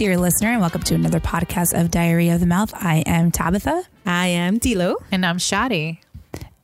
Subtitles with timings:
[0.00, 2.72] Hello, dear listener, and welcome to another podcast of Diary of the Mouth.
[2.74, 4.94] I am Tabitha, I am Dilo.
[5.12, 5.98] And I'm Shadi.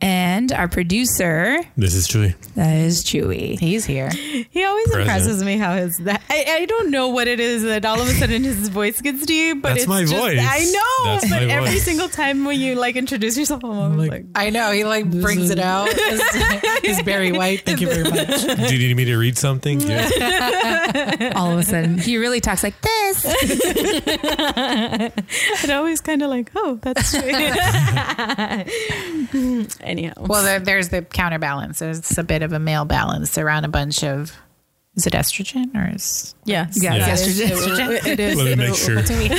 [0.01, 2.35] And our producer This is Chewy.
[2.55, 3.59] that is Chewy.
[3.59, 4.11] He's here.
[4.11, 5.01] He always Present.
[5.03, 8.07] impresses me how his that I, I don't know what it is that all of
[8.07, 10.39] a sudden his voice gets deep, but That's it's my just, voice.
[10.39, 11.83] I know, That's but my every voice.
[11.85, 14.71] single time when you like introduce yourself, I'm always like- like, I know.
[14.71, 15.89] He like brings it out.
[16.83, 17.63] He's Barry White.
[17.63, 18.69] Thank you very much.
[18.69, 19.81] Do you need me to read something?
[19.87, 21.33] Yeah.
[21.37, 23.25] All of a sudden, he really talks like this.
[25.65, 27.21] it always kind of like, oh, that's true.
[29.87, 31.79] Anyhow, Well, there, there's the counterbalance.
[31.79, 34.33] There's a bit of a male balance around a bunch of.
[34.97, 37.29] Is it estrogen or is yes, Yeah, Yes.
[37.29, 37.91] estrogen.
[37.99, 38.37] It, it is.
[38.39, 38.97] Let me make sure.
[38.97, 39.39] what do we have?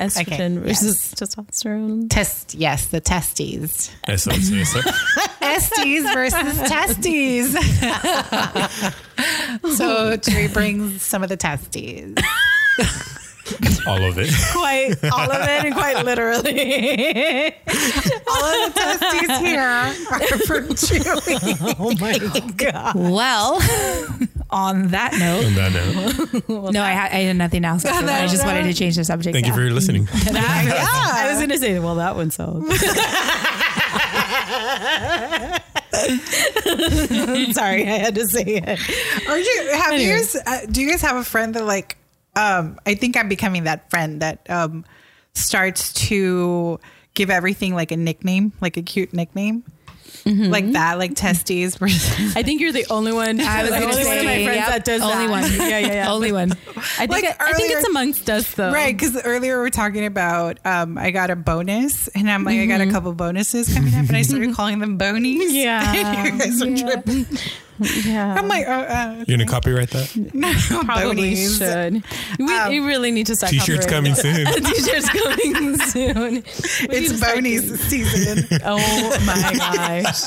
[0.00, 2.10] Estrogen Okay, versus testosterone.
[2.10, 2.54] Test.
[2.56, 3.92] Yes, the testes.
[4.08, 4.80] SO, SO.
[5.40, 7.52] Estes versus testes.
[9.76, 12.16] so Trey brings some of the testes.
[13.86, 14.30] All of it.
[14.52, 17.54] Quite all of it, and quite literally.
[18.30, 19.92] All of the testes here are
[20.46, 21.76] for Chewy.
[21.78, 22.18] oh my
[22.56, 22.94] god.
[22.94, 23.54] Well,
[24.50, 25.72] on that note, On that
[26.48, 27.82] note, no, I, had, I had nothing else.
[27.82, 27.94] to say.
[27.94, 29.32] I just wanted to change the subject.
[29.34, 30.06] thank you for listening.
[30.12, 32.68] I was gonna say, well, that one sounds.
[37.54, 39.28] Sorry, I had to say it.
[39.28, 41.96] Or you have you guys, uh, do you guys have a friend that like
[42.38, 44.84] um I think I'm becoming that friend that um
[45.34, 46.78] starts to
[47.14, 49.64] give everything like a nickname, like a cute nickname.
[50.24, 51.78] Like that, like testes
[52.36, 53.40] I think you're the only one.
[53.40, 55.30] I was the gonna only one of my say, friends yep, that does only that.
[55.30, 55.52] one.
[55.70, 56.12] Yeah, yeah, yeah.
[56.12, 56.52] Only one.
[56.52, 56.54] I
[57.06, 58.70] think Like it- I think it's amongst us though.
[58.70, 62.58] Right, because earlier we are talking about um, I got a bonus, and I'm like,
[62.58, 65.50] I got a couple bonuses coming up, and I started calling them bonies.
[65.52, 65.94] Yeah.
[65.94, 67.26] you guys are tripping.
[68.04, 68.34] Yeah.
[68.34, 70.14] I'm like, uh, uh, You're gonna copyright that?
[70.34, 70.52] no,
[70.84, 71.58] Probably bonies.
[71.58, 72.02] should.
[72.38, 73.50] We, Um, we really need to start.
[73.52, 74.46] T-shirts coming soon.
[74.52, 76.30] T-shirts coming soon.
[76.32, 76.42] We
[76.96, 78.60] It's to bonies season.
[78.64, 78.78] Oh
[79.26, 80.24] my gosh.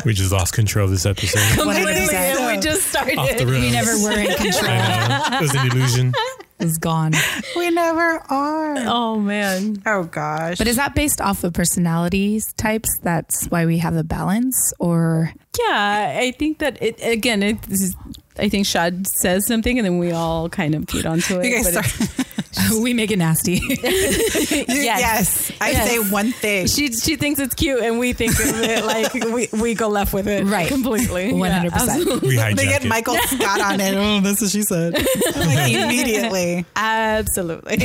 [0.05, 1.65] We just lost control of this episode.
[1.65, 2.55] Literally, 100%.
[2.55, 3.17] we just started.
[3.17, 3.61] Off the rails.
[3.63, 4.69] We never were in control.
[4.71, 5.37] I know.
[5.37, 6.13] It was an illusion.
[6.59, 7.13] It's gone.
[7.55, 8.75] we never are.
[8.79, 9.81] Oh man.
[9.85, 10.57] Oh gosh.
[10.57, 12.89] But is that based off of personalities types?
[13.03, 17.43] That's why we have the balance, or Yeah, I think that it again.
[17.43, 17.95] It this is,
[18.39, 21.45] I think Shad says something, and then we all kind of feed onto it.
[21.45, 22.25] you guys but sorry.
[22.81, 23.61] we make it nasty.
[23.81, 25.51] yes.
[25.61, 25.89] I Yes.
[25.89, 26.67] say one thing.
[26.67, 30.13] She she thinks it's cute, and we think of it like we, we go left
[30.13, 30.67] with it, Right.
[30.67, 32.21] Completely, hundred percent.
[32.21, 32.87] We hijacked They get it.
[32.87, 33.95] Michael Scott on it.
[33.95, 34.93] Oh, that's what she said.
[34.93, 36.65] like immediately.
[36.75, 37.77] Absolutely.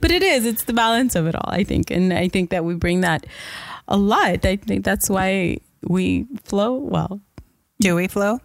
[0.00, 0.46] but it is.
[0.46, 1.90] It's the balance of it all, I think.
[1.90, 3.26] And I think that we bring that
[3.88, 4.44] a lot.
[4.44, 7.20] I think that's why we flow well.
[7.80, 8.40] Do we flow?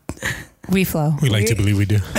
[0.69, 1.15] We flow.
[1.21, 1.97] We like to believe we do.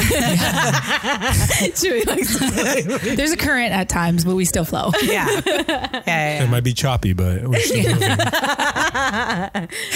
[1.79, 4.91] Chewy likes to There's a current at times, but we still flow.
[5.03, 5.27] Yeah.
[5.47, 6.03] Yeah.
[6.07, 8.01] yeah, It might be choppy, but we're still moving.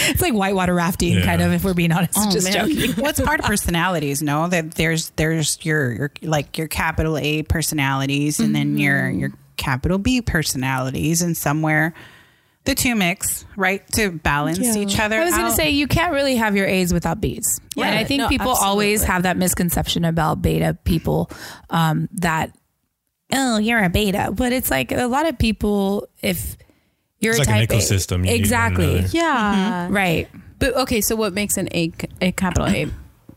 [0.07, 1.25] It's like whitewater rafting, Yeah.
[1.25, 1.51] kind of.
[1.51, 2.69] If we're being honest, oh, just man.
[2.69, 2.93] joking.
[2.93, 4.23] What's part of personalities?
[4.23, 8.77] No, that there's there's your, your like your capital A personalities and then mm-hmm.
[8.77, 11.93] your your capital B personalities, and somewhere
[12.65, 14.75] the two mix right to balance Yeah.
[14.77, 15.19] each other.
[15.19, 17.59] I was going to say you can't really have your A's without B's.
[17.75, 21.31] Yeah, and I think no, people always have that misconception about beta people
[21.69, 22.51] um, that
[23.33, 26.57] oh you're a beta, but it's like a lot of people if
[27.19, 28.17] you're It's a like an type A- ecosystem.
[28.17, 29.07] You need one exactly another.
[29.11, 29.87] Yeah.
[29.91, 30.27] right
[30.59, 32.87] But okay, so what makes an A, a capital A?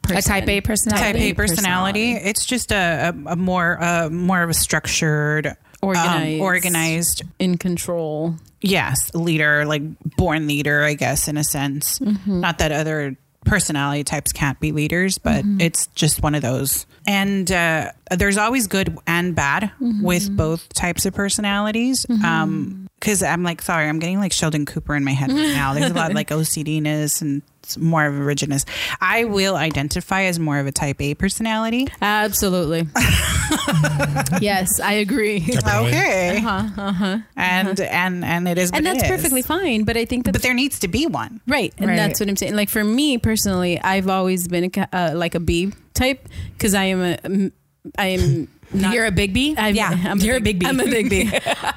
[0.02, 0.16] Person?
[0.18, 1.04] a type A personality.
[1.12, 2.12] type A personality.
[2.12, 6.40] It's just a, a, a more uh, more of a structured, um, Organized.
[6.42, 7.22] organized.
[7.38, 8.34] in control.
[8.62, 9.82] Yes, leader, like
[10.16, 12.00] born leader, I guess, in a sense.
[12.26, 16.86] Not that other personality types can't be leaders, but it's just one of those.
[17.06, 22.06] And uh, there's always good and bad with both types of personalities.
[22.24, 25.74] Um, because I'm like, sorry, I'm getting like Sheldon Cooper in my head right now.
[25.74, 27.42] There's a lot of like OCDness and
[27.78, 28.64] more of a rigidness.
[29.00, 31.88] I will identify as more of a type A personality.
[32.00, 32.88] Absolutely.
[34.40, 35.40] yes, I agree.
[35.40, 37.18] Capital Okay, Uh-huh, uh-huh.
[37.36, 39.08] and and and it is, And that's is.
[39.08, 39.84] perfectly fine.
[39.84, 41.40] But I think that But there needs to be one.
[41.46, 41.96] Right, and Right.
[41.96, 42.54] that's what I'm saying.
[42.56, 46.84] Like for me personally, I've always been a, uh, like a B type because I
[46.84, 47.50] am a,
[47.98, 48.94] I am not.
[48.94, 49.54] you're a big B.
[49.58, 50.66] I'm, yeah, I'm you're a big B.
[50.66, 51.22] I'm a big B.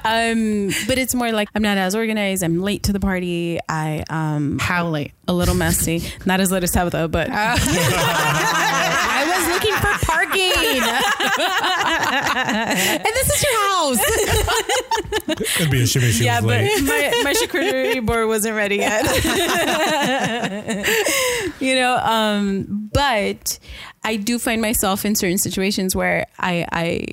[0.06, 2.44] um, but it's more like I'm not as organized.
[2.44, 3.60] I'm late to the party.
[3.68, 5.12] I um How late?
[5.28, 6.04] a little messy.
[6.26, 7.54] Not as late as Tabitha, but I
[9.26, 10.54] was looking for parking.
[12.98, 14.00] and this is your house.
[15.60, 16.84] It'd be a shimmy she yeah, was but late.
[16.84, 19.04] my, my charcuterie board wasn't ready yet.
[21.60, 23.58] you know, um, but
[24.06, 27.06] I do find myself in certain situations where I, I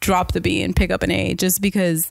[0.00, 2.10] drop the B and pick up an A just because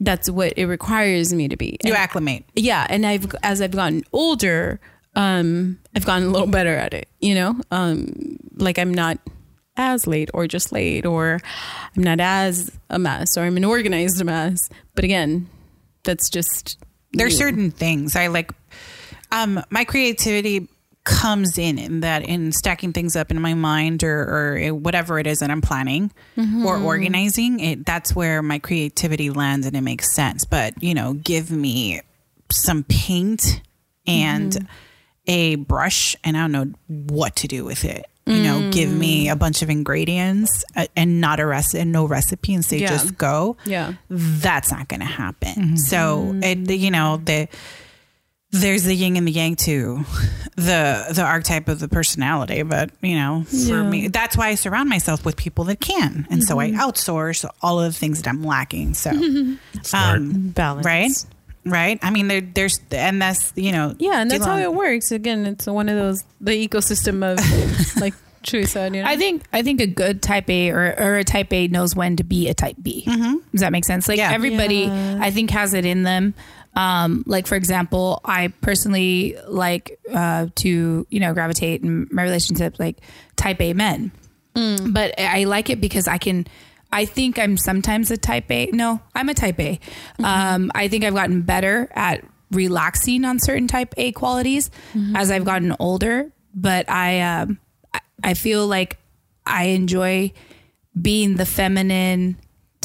[0.00, 1.78] that's what it requires me to be.
[1.84, 2.44] You And- acclimate.
[2.54, 4.78] yeah, and I've as I've gotten older,
[5.14, 7.08] um, I've gotten a little better at it.
[7.20, 9.18] You know, um, like I'm not
[9.78, 11.38] as late or just late, or
[11.96, 14.68] I'm not as a mess, or I'm an organized mess.
[14.94, 15.48] But again,
[16.04, 16.78] that's just
[17.12, 18.50] There's certain things I like.
[19.32, 20.68] Um, my creativity
[21.06, 25.18] comes in in that in stacking things up in my mind or, or eh, whatever
[25.18, 26.84] it is that I'm planning or mm-hmm.
[26.84, 27.60] organizing.
[27.60, 30.44] It that's where my creativity lands and it makes sense.
[30.44, 32.02] But you know, give me
[32.52, 33.62] some paint
[34.06, 34.66] and mm-hmm.
[35.28, 38.04] a brush, and I don't know what to do with it.
[38.28, 39.32] You know, give me mm.
[39.32, 42.88] a bunch of ingredients uh, and not a recipe and no recipe, and say Yeah.
[42.88, 43.92] just go Yeah.
[44.08, 45.54] that's not going to happen.
[45.54, 45.76] Mm-hmm.
[45.76, 47.46] So, it, you know, the
[48.60, 50.04] there's the yin and the yang to
[50.56, 53.82] the the archetype of the personality, but you know, for Yeah.
[53.82, 57.80] me, that's why I surround myself with people that can, and so I outsource all
[57.80, 58.94] of the things that I'm lacking.
[58.94, 59.10] So,
[59.82, 60.16] Smart.
[60.18, 61.10] um, balance, right,
[61.64, 61.98] right.
[62.02, 65.12] I mean, there, there's and that's you know, Yeah, and that's how it works.
[65.12, 67.38] Again, it's one of those the ecosystem of
[68.00, 68.94] like True said.
[68.94, 71.66] You know, I think I think a good type A or, or a type A
[71.68, 73.02] knows when to be a type B.
[73.04, 74.08] Does that make sense?
[74.08, 74.30] Like Yeah.
[74.32, 75.18] everybody, Yeah.
[75.20, 76.32] I think has it in them.
[76.76, 82.76] Um, like for example, I personally like uh, to you know gravitate in my relationship
[82.78, 82.98] like
[83.36, 84.12] type A men,
[84.92, 86.46] but I like it because I can.
[86.92, 88.66] I think I'm sometimes a type A.
[88.72, 89.80] No, I'm a type A.
[90.22, 94.70] Um, I think I've gotten better at relaxing on certain type A qualities
[95.16, 96.30] as I've gotten older.
[96.54, 97.58] But I, um,
[97.92, 98.98] I- I feel like
[99.44, 100.32] I enjoy
[100.98, 102.36] being the feminine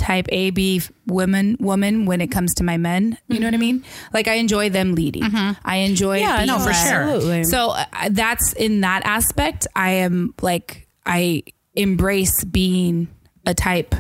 [0.02, 3.18] type A B woman woman when it comes to my men.
[3.28, 3.84] You know what I mean?
[4.14, 5.24] Like I enjoy them leading.
[5.64, 7.02] I enjoy Yeah, no, for sure.
[7.04, 7.44] Absolutely.
[7.46, 9.68] So uh, that's in that aspect.
[9.76, 11.44] I am like I
[11.76, 13.08] embrace being
[13.46, 13.96] a type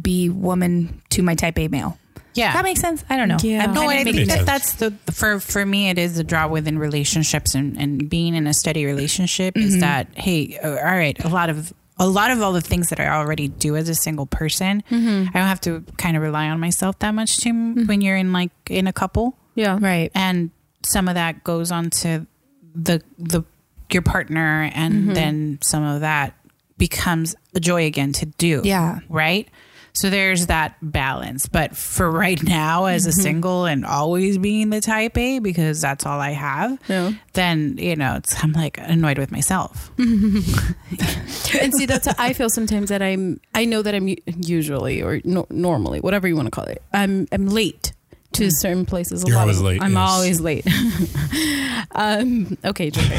[0.00, 1.98] B woman to my type A male.
[2.34, 3.04] yeah, That makes sense.
[3.10, 3.36] I don't know.
[3.42, 3.64] Yeah.
[3.64, 5.90] I'm No, I think that that's the for for me.
[5.90, 10.08] It is the draw within relationships and and being in a steady relationship is that
[10.16, 11.72] hey, uh, all right, a lot of
[12.02, 15.28] a lot of all the things that I already do as a single person, mm-hmm.
[15.28, 17.86] I don't have to kind of rely on myself that much too mm-hmm.
[17.86, 20.10] when you're in like in a couple, yeah, right.
[20.12, 20.50] and
[20.84, 22.26] some of that goes on to
[22.74, 23.44] the the
[23.92, 25.12] your partner, and mm-hmm.
[25.14, 26.34] then some of that
[26.76, 28.98] becomes a joy again to do Yeah.
[29.08, 29.48] right?
[29.94, 31.46] So there's that balance.
[31.46, 33.20] But for right now, as a mm-hmm.
[33.20, 37.12] single and always being the type A, because that's all I have, Yeah.
[37.34, 39.90] then, you know, it's, I'm like annoyed with myself.
[39.98, 45.20] and see that's how I feel sometimes that I'm I know that I'm usually or
[45.24, 47.92] no, normally whatever you want to call it I'm I'm late
[48.34, 49.24] to certain places.
[49.24, 50.10] A You're always late, I'm yes.
[50.10, 50.66] always late.
[51.92, 53.04] um, okay, Joey.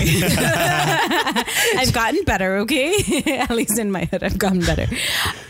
[1.75, 2.57] I've gotten better.
[2.57, 2.93] Okay,
[3.39, 4.87] at least in my head, I've gotten better.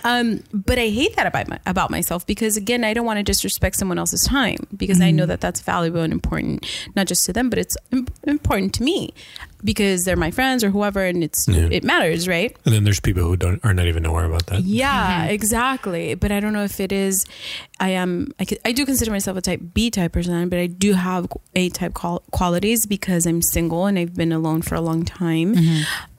[0.04, 3.24] Um, but I hate that about my, about myself because again, I don't want to
[3.24, 5.17] disrespect someone else's time because I Mm-hmm.
[5.17, 6.65] know that that's valuable and important,
[6.96, 9.13] not just to them, but it's im- important to me
[9.63, 11.67] because they're my friends or whoever, and it's Yeah.
[11.72, 12.55] it matters, right?
[12.65, 14.62] And then there's people who don't are not even aware about that.
[14.63, 16.15] Yeah, exactly.
[16.15, 17.25] But I don't know if it is.
[17.79, 18.32] I am.
[18.39, 21.70] I, I do consider myself a type B type person, but I do have A
[21.70, 25.55] type qual- qualities because I'm single and I've been alone for a long time.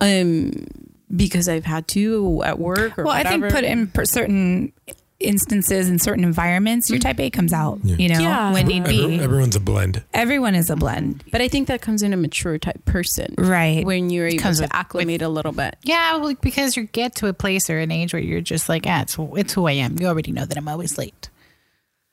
[0.00, 0.66] Um,
[1.14, 4.72] because I've had to at work or Well, I think put in per certain
[5.20, 7.78] instances in certain environments, your type A comes out.
[7.84, 7.96] Yeah.
[7.96, 8.52] You know, Yeah.
[8.52, 9.20] when need Every- be.
[9.20, 10.02] everyone's a blend.
[10.12, 13.84] Everyone is a blend, But I think that comes in a mature type person, right?
[13.84, 15.76] when you're able comes to with- acclimate a little bit.
[15.84, 18.84] Yeah, well, because you get to a place or an age where you're just like,
[18.86, 19.96] yeah, it's, it's who I am.
[20.00, 21.30] You already know that I'm always late.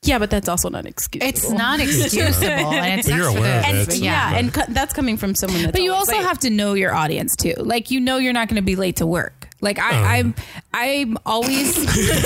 [0.04, 1.28] Yeah, but that's also not excusable.
[1.28, 2.46] It's not excusable.
[2.72, 3.88] and it's But you're aware of it.
[3.94, 6.22] And, yeah, and co- that's coming from someone that's But you also late.
[6.22, 7.54] have to know your audience too.
[7.58, 9.41] Like you know you're not going to be late to work.
[9.62, 10.04] Like I, oh.
[10.04, 10.34] I'm,
[10.74, 11.72] I'm always.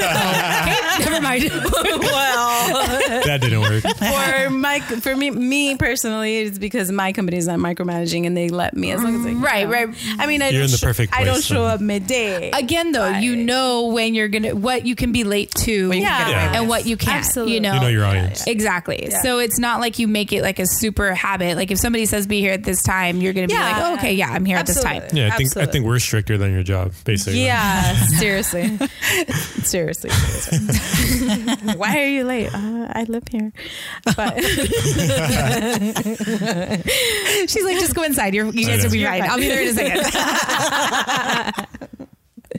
[0.08, 1.44] Oh, okay, never mind.
[2.02, 2.86] well.
[3.24, 3.82] That didn't work.
[3.82, 8.48] for my for me me personally it's because my company is not micromanaging and they
[8.48, 9.40] let me as long as I can.
[9.40, 9.88] Right, right.
[10.18, 12.50] I mean I You're don't in the sho- perfect I don't place, show up midday.
[12.50, 16.04] Again, though, you know when you're gonna what you can be late to, What you
[16.04, 17.18] can and what you can't.
[17.18, 17.54] Absolutely.
[17.54, 18.46] You know, You know your audience.
[18.46, 19.10] Exactly.
[19.22, 21.56] So it's not like you make it like a super habit.
[21.56, 23.72] Like if somebody says be here at this time, you're going to be Yeah.
[23.72, 25.02] like, oh, okay, yeah, I'm here at this time.
[25.12, 27.25] Yeah, I think I think we're stricter than your job, basically.
[27.34, 28.78] Yeah, seriously.
[29.62, 30.10] seriously.
[30.10, 31.74] seriously.
[31.76, 32.52] Why are you late?
[32.54, 33.52] Uh, I live here.
[34.16, 34.36] But
[37.48, 38.34] She's like, just go inside.
[38.34, 39.20] You're, you guys will be You're fine.
[39.22, 39.30] fine.
[39.30, 41.86] I'll be there in a second.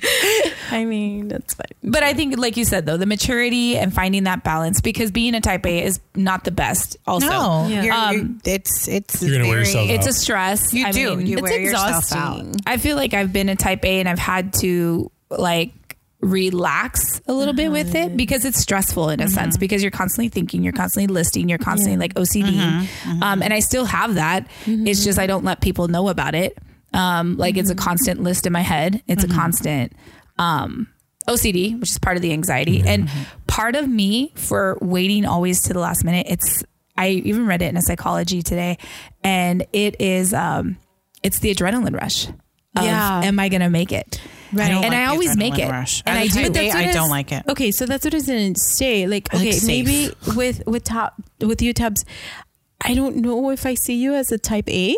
[0.71, 1.65] I mean, that's fine.
[1.83, 5.35] But I think, like you said, though, the maturity and finding that balance because being
[5.35, 6.97] a type A is not the best.
[7.07, 7.83] Also, No, Yeah.
[7.83, 9.95] you're, Um, you're- it's it's You're gonna wear very- yourself out.
[9.95, 10.73] it's a stress.
[10.73, 11.15] You I do.
[11.15, 11.97] mean, you It's wear yourself out.
[11.99, 12.55] exhausting.
[12.65, 15.71] I feel like I've been a type A and I've had to like
[16.19, 18.15] relax a little bit with it mm-hmm.
[18.17, 19.33] because it's stressful in a mm-hmm.
[19.33, 22.53] sense because you're constantly thinking, you're constantly listing, you're constantly like OCD.
[22.53, 23.23] Mm-hmm.
[23.23, 24.47] Um, and I still have that.
[24.65, 26.57] It's just I don't let people know about it.
[26.97, 29.03] Um, like it's a constant list in my head.
[29.07, 29.93] It's a constant
[30.39, 30.87] um,
[31.27, 32.81] OCD, which is part of the anxiety.
[32.85, 33.09] And
[33.45, 36.63] part of me for waiting always to the last minute, it's
[36.97, 38.77] I even read it in a psychology today,
[39.23, 40.77] and it is um,
[41.21, 42.27] it's the adrenaline rush.
[42.75, 43.21] Of, Yeah.
[43.23, 44.19] am I gonna make it?
[44.57, 45.69] I and like I always make it.
[45.69, 46.01] rush.
[46.05, 46.33] And As I a do.
[46.33, 47.43] type But that's what I is- don't like it.
[47.49, 49.05] Okay, so that's what I didn't say.
[49.05, 52.03] Like, I like okay, maybe with with top with you tabs,
[52.81, 54.95] I don't know if I see you as a type A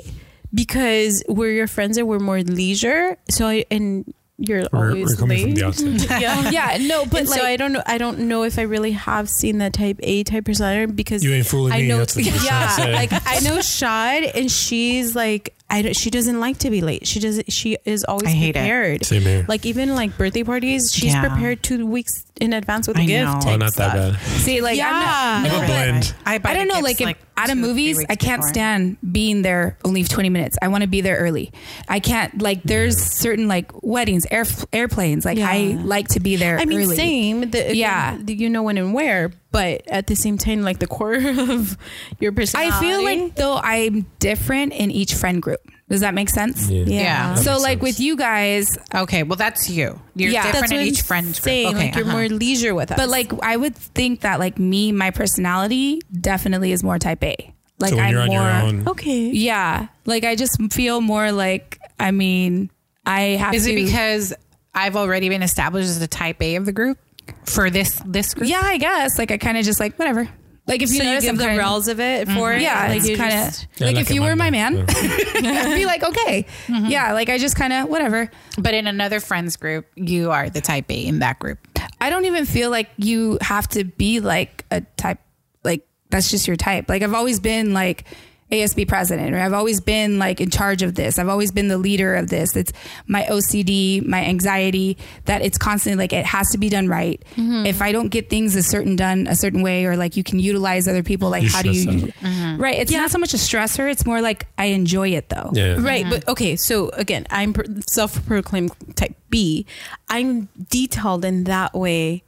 [0.54, 3.18] because we're your friends and we're more leisure.
[3.30, 5.44] So I and you're We're, always we're coming late.
[5.44, 6.22] from the outside.
[6.22, 6.50] yeah.
[6.50, 7.84] yeah, no, but like so I don't know.
[7.86, 11.34] I don't know if I really have seen that type A type personality because You
[11.34, 11.88] ain't fooling I me.
[11.90, 11.98] know.
[11.98, 15.96] That's what you're trying to yeah, like I know Shad, and she's like, I don't,
[15.96, 17.06] she doesn't like to be late.
[17.06, 17.42] She does.
[17.50, 18.54] She is always I hate it.
[18.60, 19.06] prepared.
[19.06, 19.46] Same here.
[19.48, 21.28] Like even like birthday parties, she's Yeah.
[21.28, 23.46] prepared two weeks in advance with a I gift.
[23.46, 23.52] know.
[23.52, 23.94] oh, not that stuff.
[23.94, 24.20] bad.
[24.40, 24.90] see, like Yeah.
[24.92, 26.16] I'm not, I'm no, a but blend.
[26.44, 28.50] buy I don't know, gifts, like if at a movies, I can't before.
[28.54, 30.58] stand being there only 20 minutes.
[30.62, 31.52] I want to be there early.
[31.88, 35.24] I can't like there's certain like weddings, air, airplanes.
[35.24, 36.96] Like I like to be there I mean, early.
[36.96, 37.52] same.
[37.52, 38.18] The, Yeah.
[38.20, 41.14] the- you know when and where, but at the same time, like the core
[41.50, 41.78] of
[42.20, 42.72] your personality.
[42.76, 45.60] I feel like though I'm different in each friend group.
[45.90, 46.70] Does that make sense?
[46.70, 46.84] Yeah.
[46.86, 47.34] Yeah.
[47.34, 47.82] That So like sense.
[47.82, 50.00] with you guys, Okay, well that's you.
[50.14, 50.52] You're Yeah.
[50.52, 51.66] different in each I'm saying.
[51.66, 51.76] group.
[51.76, 52.14] Okay, like you're uh-huh.
[52.18, 52.98] more leisure with us.
[52.98, 57.54] but like I would think that like me, my personality definitely is more type A.
[57.80, 59.30] Like so when I'm you're on more your own, okay.
[59.32, 59.88] Yeah.
[60.06, 62.70] Like I just feel more like I mean,
[63.06, 64.34] I have to Is to it because
[64.76, 67.00] I've already been established as the type A of the group
[67.46, 68.50] for this this group?
[68.50, 69.18] Yeah, I guess.
[69.18, 70.30] Like I kind of just like whatever.
[70.68, 72.38] Like if you so you notice give I'm the kinda- rails of it mm-hmm.
[72.38, 72.62] for it.
[72.62, 74.52] Yeah, like it's you kind just- of Yeah, like like if a you were my
[74.52, 76.86] man, man, I'd be like okay, mm-hmm.
[76.86, 77.14] yeah.
[77.14, 78.30] Like I just kind of whatever.
[78.58, 81.60] But in another friends group, you are the type A in that group.
[82.00, 85.20] I don't even feel like you have to be like a type
[85.64, 86.88] like that's just your type.
[86.88, 88.06] Like I've always been like
[88.52, 91.20] ASB president or I've always been like in charge of this.
[91.20, 92.56] I've always been the leader of this.
[92.56, 92.74] It's
[93.06, 97.24] my OCD, my anxiety that it's constantly like it has to be done right.
[97.36, 97.68] Mm-hmm.
[97.68, 100.40] If I don't get things a certain done a certain way or like you can
[100.40, 102.62] utilize other people like You how do you stress mm-hmm.
[102.62, 105.52] Right, it's not so much a stressor, it's more like I enjoy it though.
[105.54, 105.78] yeah.
[105.80, 106.10] Right, mm-hmm.
[106.10, 106.56] but okay.
[106.56, 107.54] So again, I'm
[107.88, 109.66] self-proclaimed type B.
[110.08, 112.24] I'm detailed in that way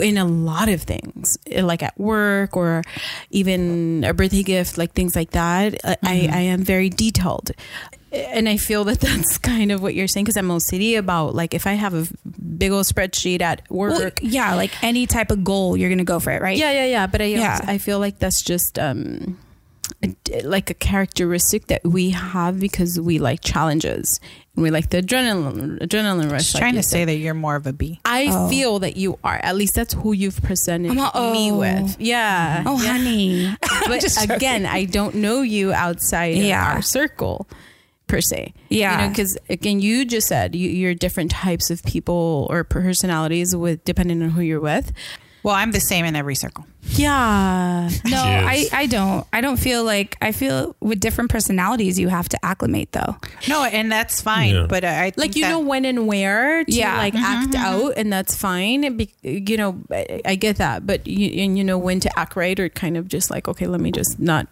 [0.00, 2.82] in a lot of things, eh, like at work or
[3.30, 5.74] even a birthday gift, like things like that.
[5.84, 6.34] I, I, mm-hmm.
[6.34, 7.50] I am very detailed.
[8.12, 11.34] Eh, and I feel that that's kind of what you're saying because I'm OCD about
[11.34, 12.06] like if I have a
[12.56, 13.92] big old spreadsheet at work.
[13.98, 16.56] Well, yeah, like any type of goal, you're gonna go for it, right?
[16.56, 17.06] Yeah, yeah, yeah.
[17.06, 17.60] But I, Yeah.
[17.64, 19.38] I feel like that's just um,
[20.44, 24.20] like a characteristic that we have because we like challenges
[24.54, 26.42] and we like the adrenaline, adrenaline rush.
[26.42, 28.00] Just like trying you to say that you're more of a B.
[28.04, 28.48] I Oh.
[28.48, 29.36] feel that you are.
[29.42, 31.58] At least that's who you've presented I'm a- me oh.
[31.58, 31.96] with.
[32.00, 32.62] Yeah.
[32.66, 32.92] Oh, Yeah.
[32.92, 33.56] honey.
[33.86, 36.70] But again, I don't know you outside Yeah.
[36.70, 37.46] of our circle
[38.06, 38.52] per se.
[38.68, 38.92] Yeah.
[39.00, 43.54] You know, because again, you just said you, you're different types of people or personalities
[43.56, 44.92] with depending on who you're with.
[45.44, 46.66] Well, I'm the same in every circle.
[46.82, 47.90] Yeah.
[48.04, 48.66] No, I.
[48.72, 49.26] I don't.
[49.32, 53.16] I don't feel like I feel with different personalities you have to acclimate though.
[53.48, 54.54] No, and that's fine.
[54.54, 54.66] Yeah.
[54.68, 56.96] But I, I think like you that- know when and where to Yeah.
[56.96, 57.64] like mm-hmm, act mm-hmm.
[57.64, 61.64] out and that's fine Be, you know I, I get that but you and you
[61.64, 64.48] know when to act right or kind of just like okay let me just not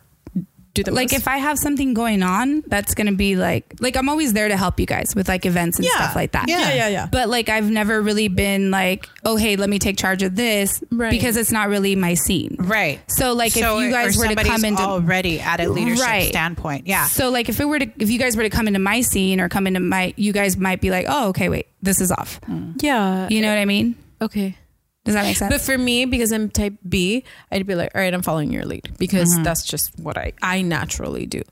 [0.74, 1.20] do the Like most.
[1.20, 4.56] if I have something going on, that's gonna be like like I'm always there to
[4.56, 5.92] help you guys with like events and Yeah.
[5.96, 6.48] stuff like that.
[6.48, 6.60] Yeah.
[6.68, 9.98] yeah yeah yeah But like I've never really been like, oh hey, let me take
[9.98, 11.10] charge of this Right.
[11.10, 12.56] because it's not really my scene.
[12.58, 13.00] right.
[13.08, 16.04] So like So, if you guys were to somebody's come into already at a leadership
[16.06, 16.28] Right.
[16.28, 17.06] standpoint, yeah.
[17.06, 19.40] So like if it were to if you guys were to come into my scene
[19.40, 22.40] or come into my you guys might be like, oh okay, wait, this is off.
[22.48, 22.82] Mm.
[22.82, 23.96] yeah You know what I mean?
[24.22, 24.56] okay
[25.04, 25.52] Does that make sense?
[25.52, 28.64] but for me because i'm type b i'd be like all right i'm following your
[28.64, 29.42] lead because Mm-hmm.
[29.42, 31.42] that's just what i i naturally do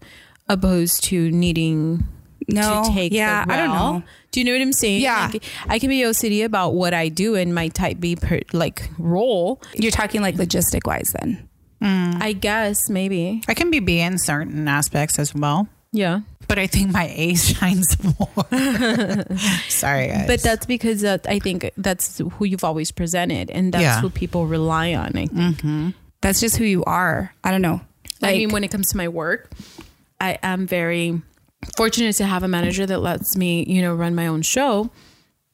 [0.49, 2.04] opposed to needing
[2.49, 3.92] no, to take yeah, the I don't well.
[3.95, 4.02] know.
[4.33, 5.02] Do you know what I'm saying?
[5.02, 5.28] Yeah.
[5.33, 8.88] Like, I can be OCD about what I do in my type B per, like
[8.99, 9.62] role.
[9.75, 11.49] You're talking like logistic wise then.
[11.83, 13.42] I guess maybe.
[13.47, 15.69] I can be B in certain aspects as well.
[15.92, 16.21] Yeah.
[16.50, 18.45] But I think my A shines more.
[19.71, 20.26] Sorry, guys.
[20.26, 24.00] But that's because that I think that's who you've always presented, and that's Yeah.
[24.02, 25.14] who people rely on.
[25.14, 25.33] I think.
[25.33, 25.90] Mm-hmm.
[26.21, 27.33] That's just who you are.
[27.45, 27.80] I don't know.
[28.23, 29.49] I mean, when it comes to my work,
[30.21, 31.23] I am very
[31.76, 34.90] fortunate to have a manager that lets me, you know, run my own show.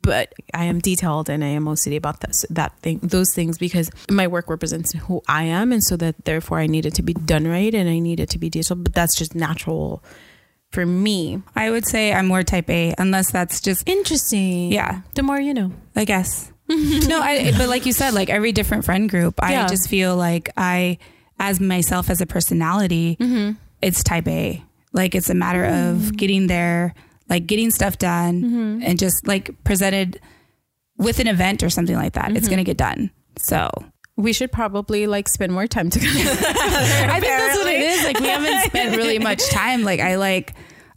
[0.03, 3.91] but I am detailed and I am OCD about that that thing those things because
[4.09, 7.12] my work represents who I am and so that therefore I need it to be
[7.12, 10.03] done right and I need it to be detailed but that's just natural
[10.76, 11.42] for me.
[11.56, 14.71] I would say I'm more type A, unless that's just Interesting.
[14.71, 15.00] Yeah.
[15.14, 15.73] The more you know.
[15.97, 16.52] I guess.
[16.68, 19.64] no, I, but like you said, like every different friend group, Yeah.
[19.64, 20.99] I just feel like I,
[21.38, 23.52] as myself as a personality, mm-hmm.
[23.80, 24.62] it's type A.
[24.92, 26.16] Like it's a matter of mm.
[26.16, 26.95] getting there,
[27.30, 28.83] like getting stuff done, mm-hmm.
[28.83, 30.21] and just like presented
[30.99, 32.33] with an event or something like that.
[32.33, 32.50] It's mm-hmm.
[32.50, 33.11] gonna get done.
[33.38, 33.71] So
[34.16, 36.12] We should probably like spend more time together.
[36.18, 38.04] I think that's what it is.
[38.04, 39.83] Like we haven't spent really much time.
[39.83, 40.54] Like I like.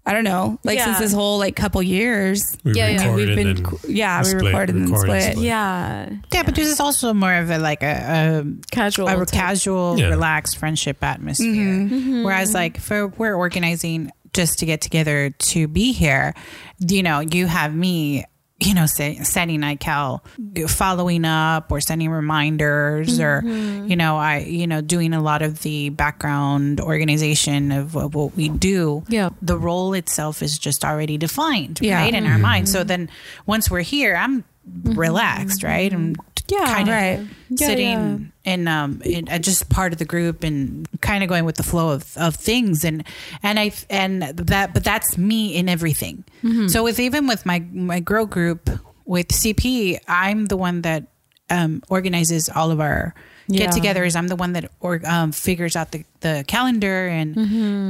[0.09, 0.57] I don't know.
[0.63, 0.85] Like Yeah.
[0.85, 3.13] since this whole like couple years, We Yeah, yeah.
[3.13, 5.23] we've been yeah, we split, recorded and then record split.
[5.33, 5.45] split.
[5.45, 6.09] yeah.
[6.33, 9.07] Yeah, but this is also more of a like a, Casual.
[9.07, 9.31] a, a type.
[9.31, 10.07] casual, Yeah.
[10.09, 11.53] relaxed friendship atmosphere.
[11.53, 12.23] Mm-hmm.
[12.23, 16.33] Whereas, like, for we're organizing just to get together to be here,
[16.79, 18.25] you know, you have me.
[18.61, 20.21] You know, say, sending iCal,
[20.69, 23.87] following up, or sending reminders, or mm-hmm.
[23.87, 28.35] you know, I you know doing a lot of the background organization of, of what
[28.35, 29.03] we do.
[29.07, 29.29] Yeah.
[29.41, 32.01] the role itself is just already defined, Yeah.
[32.01, 32.65] right, in our mind.
[32.65, 32.73] Mm-hmm.
[32.73, 33.09] So then,
[33.45, 34.99] once we're here, I'm mm-hmm.
[34.99, 36.17] relaxed, right, and
[36.51, 36.65] Yeah.
[36.65, 37.19] kind of Right.
[37.49, 41.45] Yeah, sitting in um in, uh, just part of the group and kind of going
[41.45, 43.03] with the flow of, of things and
[43.43, 46.23] and I and that but that's me in everything.
[46.67, 48.69] So with even with my my girl group
[49.05, 51.03] with CP, I'm the one that
[51.49, 53.13] um organizes all of our
[53.47, 53.65] Yeah.
[53.65, 54.15] get-togethers.
[54.15, 57.35] I'm the one that or um, figures out the, the calendar and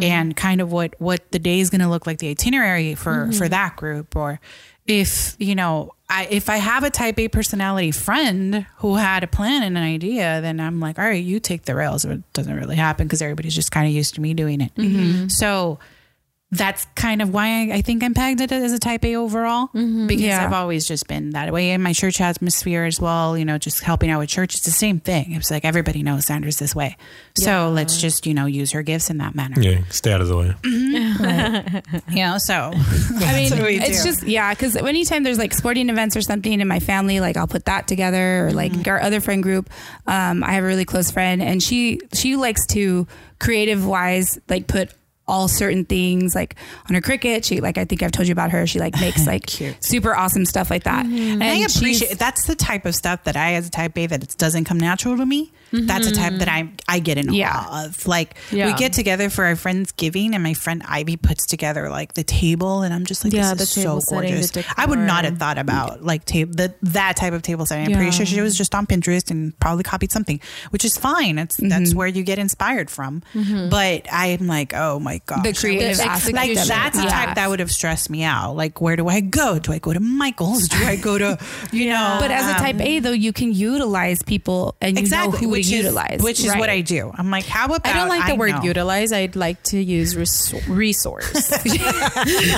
[0.04, 3.28] and kind of what what the day is going to look like, the itinerary for
[3.38, 4.40] for that group or
[4.88, 9.28] if you know I, if I have a type A personality friend who had a
[9.28, 12.04] plan and an idea, then I'm like, all right, you take the rails.
[12.04, 14.74] It doesn't really happen because everybody's just kind of used to me doing it.
[14.76, 15.28] Mm-hmm.
[15.28, 15.78] So
[16.52, 19.16] that's kind of why I, I think I'm pegged at it as a type A
[19.18, 20.44] overall because Yeah.
[20.44, 23.38] I've always just been that way in my church atmosphere as well.
[23.38, 24.56] You know, just helping out with church.
[24.56, 25.34] It's the same thing.
[25.34, 26.98] It's like everybody knows Sandra's this way.
[27.38, 29.62] So let's just, you know, use her gifts in that manner.
[29.62, 30.56] Yeah, stay out of the way.
[32.10, 34.54] You know, so I mean, it's just yeah.
[34.54, 37.88] Because anytime there's like sporting events or something in my family, like I'll put that
[37.88, 38.48] together.
[38.48, 38.90] Or like Mm-hmm.
[38.90, 39.70] our other friend group,
[40.06, 43.08] um, I have a really close friend, and she she likes to
[43.40, 44.92] creative wise like put
[45.30, 46.56] all certain things like
[46.90, 47.46] on her Cricut.
[47.46, 48.66] She like I think I've told you about her.
[48.68, 51.06] She like makes like super awesome stuff like that.
[51.06, 51.42] Mm-hmm.
[51.42, 54.24] And I appreciate that's the type of stuff that I, as a type A, that
[54.24, 55.52] it doesn't come natural to me.
[55.72, 56.76] That's a type that mm-hmm.
[56.88, 57.54] I I get in Yeah.
[57.56, 58.08] awe of.
[58.08, 58.68] Like Yeah.
[58.68, 62.24] we get together for our friends' giving, and my friend Ivy puts together like the
[62.24, 64.52] table, and I'm just like, Yeah, this is so gorgeous.
[64.78, 67.88] I would not have thought about like table the, that type of table setting.
[67.88, 70.40] I'm pretty sure she was just on Pinterest and probably copied something,
[70.72, 71.38] which is fine.
[71.38, 71.98] It's that's mm-hmm.
[71.98, 73.22] where you get inspired from.
[73.34, 73.70] Mm-hmm.
[73.70, 77.26] But I'm like, oh my god, The creative aspect like that's the Yeah.
[77.26, 78.56] type that would have stressed me out.
[78.56, 79.60] Like, where do I go?
[79.60, 80.68] Do I go to Michael's?
[80.68, 81.38] Do I go to
[81.72, 82.18] you know?
[82.20, 85.32] But as a um, type A, um, though, you can utilize people and you know
[85.32, 86.20] who which to is, utilize.
[86.22, 86.60] which is Right.
[86.60, 87.12] what I do.
[87.16, 88.62] I'm like, how about I don't like the word know.
[88.64, 89.12] utilize.
[89.12, 91.52] I'd like to use res- resource.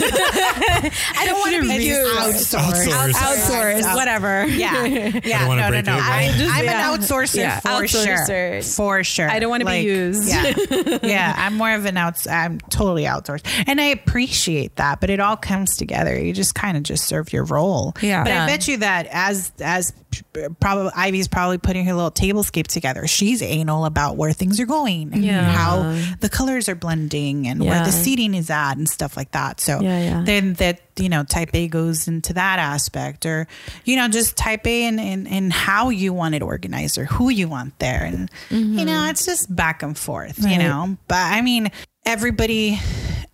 [0.05, 2.01] I don't want to be used.
[2.17, 2.87] Outsource.
[3.13, 3.95] outsource.
[3.95, 4.45] Whatever.
[4.47, 4.85] Yeah,
[5.23, 5.93] yeah, wanna no, no, no.
[6.01, 6.93] I, but- I'm yeah.
[6.93, 9.29] an outsourcer Yeah, for sure, for sure.
[9.29, 10.27] I don't wanna be used.
[10.29, 10.53] Yeah,
[11.03, 11.33] yeah.
[11.37, 12.27] I'm more of an outs.
[12.27, 14.99] I'm totally outsourced, and I appreciate that.
[15.01, 16.19] But it all comes together.
[16.19, 17.93] You just kind of just serve your role.
[18.01, 18.23] Yeah.
[18.23, 18.43] But Yeah.
[18.43, 19.93] I bet you that as as
[20.59, 22.90] probably Ivy's probably putting her little tablescape together.
[23.07, 25.43] She's anal about where things are going and Yeah.
[25.51, 29.59] how the colors are blending and where the seating is at and stuff like that.
[29.59, 30.23] So Yeah, yeah.
[30.25, 33.47] then that you know type A goes into that aspect, or
[33.85, 37.29] you know just type A and and, and how you want it organized or who
[37.29, 39.09] you want there, and you know mm-hmm.
[39.09, 40.37] it's just back and forth.
[40.45, 41.69] You know, but I mean
[42.05, 42.79] everybody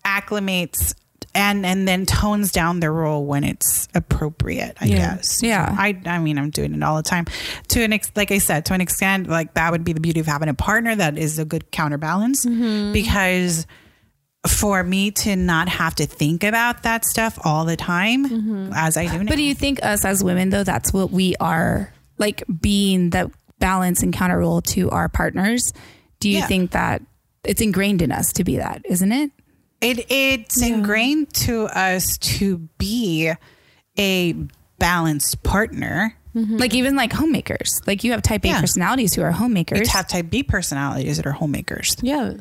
[0.06, 0.94] acclimates.
[1.38, 5.16] And, and then tones down their role when it's appropriate, I Yeah.
[5.16, 5.42] guess.
[5.44, 5.74] Yeah.
[5.78, 7.26] I I mean I'm doing it all the time.
[7.70, 10.20] To an ex- like I said, to an extent, like that would be the beauty
[10.20, 12.92] of having a partner that is a good counterbalance Mm-hmm.
[12.94, 13.66] because
[14.48, 19.04] for me to not have to think about that stuff all the time as I
[19.04, 19.16] do now.
[19.18, 19.26] Mm-hmm.
[19.28, 23.30] But do you think us as women though that's what we are like being the
[23.60, 25.74] balance and counter role to our partners?
[26.20, 26.48] Do you Yeah.
[26.48, 27.02] think that
[27.44, 29.32] it's ingrained in us to be that, isn't it?
[29.82, 33.32] It it's ingrained to us to be
[33.98, 34.36] a
[34.80, 36.16] balanced partner.
[36.36, 36.58] Mm-hmm.
[36.58, 37.82] Like even like homemakers.
[37.88, 38.62] Like you have type A Yeah.
[38.62, 39.80] personalities who are homemakers.
[39.80, 41.96] We have type B personalities that are homemakers.
[42.02, 42.34] Yeah.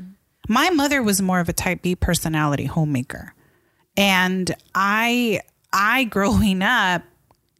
[0.48, 3.34] my mother was more of a type B personality homemaker.
[3.96, 5.40] And I
[5.72, 7.02] I growing up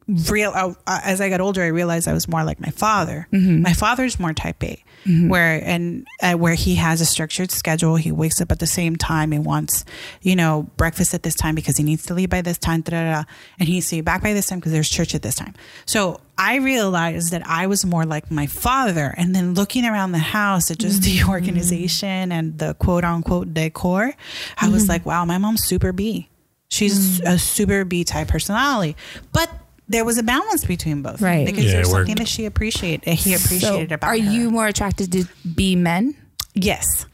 [0.07, 3.27] real uh, uh, as I got older, I realized I was more like my father.
[3.31, 3.61] Mm-hmm.
[3.61, 4.83] My father's more type A,
[5.29, 7.95] where and uh, where he has a structured schedule.
[7.97, 9.83] He wakes up at the same time He wants,
[10.21, 12.91] you know, breakfast at this time because he needs to leave by this time, da,
[12.91, 13.23] da, da,
[13.59, 15.53] and he needs to be back by this time because there's church at this time.
[15.85, 20.19] So I realized that I was more like my father, and then looking around the
[20.19, 24.13] house at just the organization and the quote unquote decor,
[24.57, 26.29] I was like, wow, my mom's super B.
[26.69, 28.97] She's a super B type personality,
[29.31, 29.49] but
[29.89, 31.45] there was a balance between both, Right.
[31.45, 33.07] Because Yeah, there's something that she appreciated.
[33.13, 34.07] He appreciated so about.
[34.07, 34.31] are her.
[34.31, 36.15] you more attracted to be men?
[36.53, 37.05] Yes.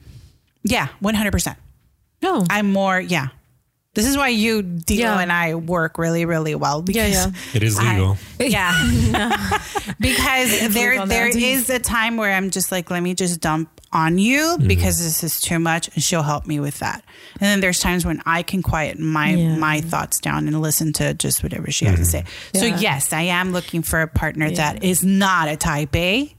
[0.63, 1.57] Yeah, one hundred percent.
[2.21, 2.45] No.
[2.49, 2.99] I'm more.
[2.99, 3.27] Yeah.
[3.95, 5.19] This is why you, Dio, Yeah.
[5.19, 6.81] and I work really, really well.
[6.81, 7.31] Because yeah.
[7.53, 8.17] It is I- legal.
[8.39, 8.73] yeah.
[9.99, 14.17] because there on there a time where I'm just like, let me just dump on
[14.17, 14.67] you mm-hmm.
[14.67, 17.03] because this is too much and she'll help me with that.
[17.33, 19.57] And then there's times when I can quiet my Yeah.
[19.57, 22.27] my thoughts down and listen to just whatever she has to mm-hmm.
[22.55, 22.59] say.
[22.59, 26.33] So yes, I am looking for a partner that is not a type A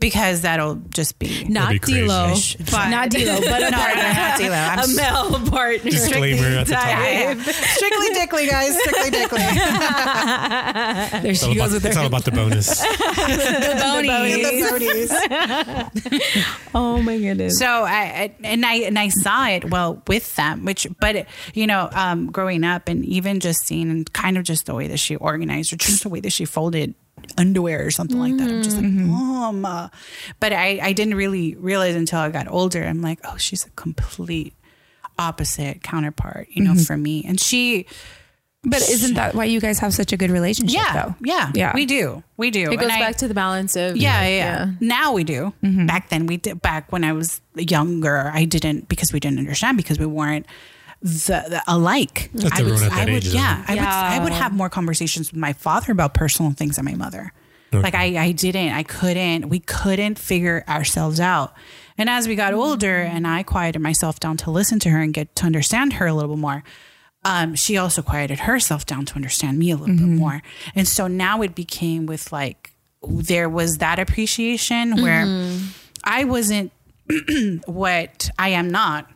[0.00, 1.92] because that'll just be not That'd be.
[1.94, 2.34] D-Lo,
[2.70, 4.02] but Not D'Lo, but a no, partner.
[4.02, 4.54] not D'Lo.
[4.54, 5.90] I'm a s- male partner.
[5.90, 6.86] Disclaimer at the top.
[6.86, 7.42] yeah, yeah.
[7.42, 8.78] Strictly dickly, guys.
[8.80, 9.40] Strictly dickly.
[11.20, 12.80] There It's all, about, goes with it's all about the bonus.
[16.74, 17.58] Oh my goodness.
[17.58, 21.66] So I, I and I and I saw it well with them, which but you
[21.66, 25.16] know, um, growing up and even just seeing kind of just the way that she
[25.16, 26.94] organized or just the way that she folded
[27.38, 28.48] underwear or something like that.
[28.48, 29.64] I'm just like, mom.
[29.64, 29.88] uh,"
[30.40, 32.82] But I, I didn't really realize until I got older.
[32.84, 34.54] I'm like, oh, she's a complete
[35.18, 37.24] opposite counterpart, you know, for me.
[37.26, 37.86] And she
[38.64, 41.14] But isn't that why you guys have such a good relationship yeah, though?
[41.22, 41.72] yeah, Yeah.
[41.74, 42.22] we do.
[42.36, 42.70] We do.
[42.72, 44.70] it goes And I- back to the balance of yeah, yeah, yeah.
[44.80, 45.52] Now we do.
[45.62, 45.86] Mm-hmm.
[45.86, 46.60] Back then we did.
[46.62, 50.46] Back when I was younger, I didn't because we didn't understand because we weren't
[51.02, 52.30] the, the alike.
[52.34, 54.32] That's I would, everyone at that I would, age, isn't yeah, I would, I would
[54.32, 57.32] have more conversations with my father about personal things than my mother.
[57.72, 57.82] Okay.
[57.82, 61.54] Like I, I didn't, I couldn't, we couldn't figure ourselves out.
[61.96, 65.14] And as we got older, and I quieted myself down to listen to her and
[65.14, 66.64] get to understand her a little bit more.
[67.24, 70.42] Um, she also quieted herself down to understand me a little bit more.
[70.74, 75.26] And so now it became with like there was that appreciation where
[76.02, 76.72] I wasn't
[77.66, 79.10] what I am not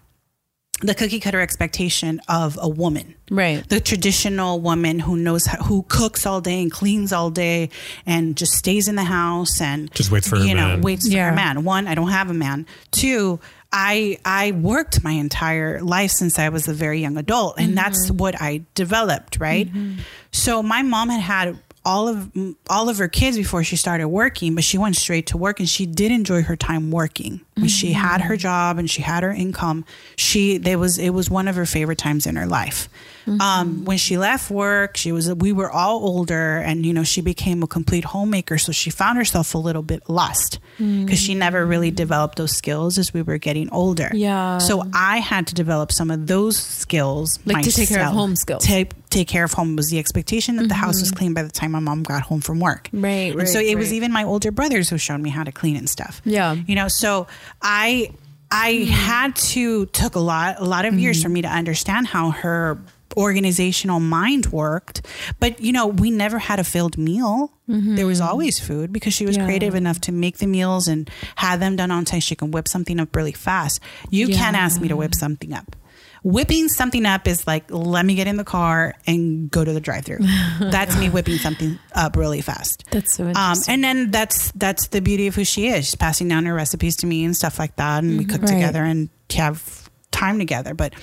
[0.83, 3.15] the cookie cutter expectation of a woman.
[3.31, 3.67] Right.
[3.71, 7.71] the traditional woman who knows how, who cooks all day and cleans all day
[8.05, 10.83] and just stays in the house and Just waits for her you know man.
[10.83, 11.31] waits for Yeah.
[11.31, 11.65] her man.
[11.65, 12.67] One i don't have a man.
[12.91, 13.41] Two
[13.73, 18.07] i i worked my entire life since i was a very young adult and that's
[18.07, 18.19] mm-hmm.
[18.19, 19.69] what i developed right?
[19.73, 20.01] Mm-hmm.
[20.33, 22.31] So my mom had had all of
[22.71, 25.69] all of her kids before she started working but she went straight to work and
[25.69, 28.41] she did enjoy her time working when she had her mm-hmm.
[28.41, 29.85] job and she had her income
[30.17, 32.89] she there was it was one of her favorite times in her life.
[33.27, 33.41] Mm-hmm.
[33.41, 37.21] Um, when she left work she was we were all older and you know she
[37.21, 38.59] became a complete homemaker.
[38.59, 41.69] So she found herself a little bit lost because she never mm.
[41.69, 44.11] really developed those skills as we were getting older.
[44.13, 44.59] Yeah.
[44.59, 48.37] so i had to develop some of those skills Like to take care of home
[48.37, 48.65] skills.
[48.65, 51.19] take, take care of home was the expectation that the house was mm-hmm.
[51.19, 52.89] clean by the time my mom got home from work.
[52.93, 55.53] Right, and right, so it was even my older brothers who showed me how to
[55.53, 56.21] clean and stuff.
[56.25, 56.55] Yeah.
[56.67, 57.27] you know so
[57.63, 58.11] i
[58.51, 58.85] i hmm.
[58.85, 61.35] had to took a lot a lot of years for hmm.
[61.35, 62.79] me to understand how her
[63.17, 65.07] organizational mind worked
[65.39, 67.53] but you know we never had a failed meal.
[67.69, 67.95] Mm-hmm.
[67.95, 69.45] There was always food because she was Yeah.
[69.47, 72.69] creative enough to make the meals and have them done on time she can whip
[72.69, 73.81] something up really fast.
[74.11, 75.77] You can't ask me to whip something up
[76.25, 79.81] whipping something up is like let me get in the car and go to the
[79.81, 80.19] drive-through
[80.71, 85.01] that's me whipping something up really fast That's so um, and then that's that's the
[85.01, 85.85] beauty of who she is.
[85.85, 88.49] She's passing down her recipes to me and stuff like that, and we cook Right.
[88.55, 90.73] together and have time together.
[90.75, 90.95] But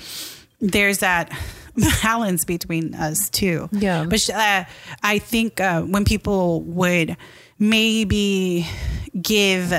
[0.60, 1.30] there's that
[2.02, 3.68] balance between us too.
[3.72, 4.04] Yeah.
[4.04, 4.64] But uh,
[5.02, 7.16] I think uh, when people would
[7.58, 8.66] maybe
[9.20, 9.72] give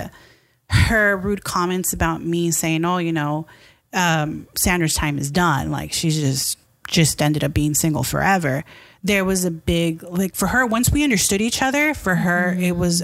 [0.69, 3.45] her rude comments about me, saying, "Oh, you know,
[3.93, 8.63] um, Sandra's time is done," like she's just just ended up being single forever.
[9.03, 11.93] There was a big like for her once we understood each other.
[11.93, 13.03] For her, it was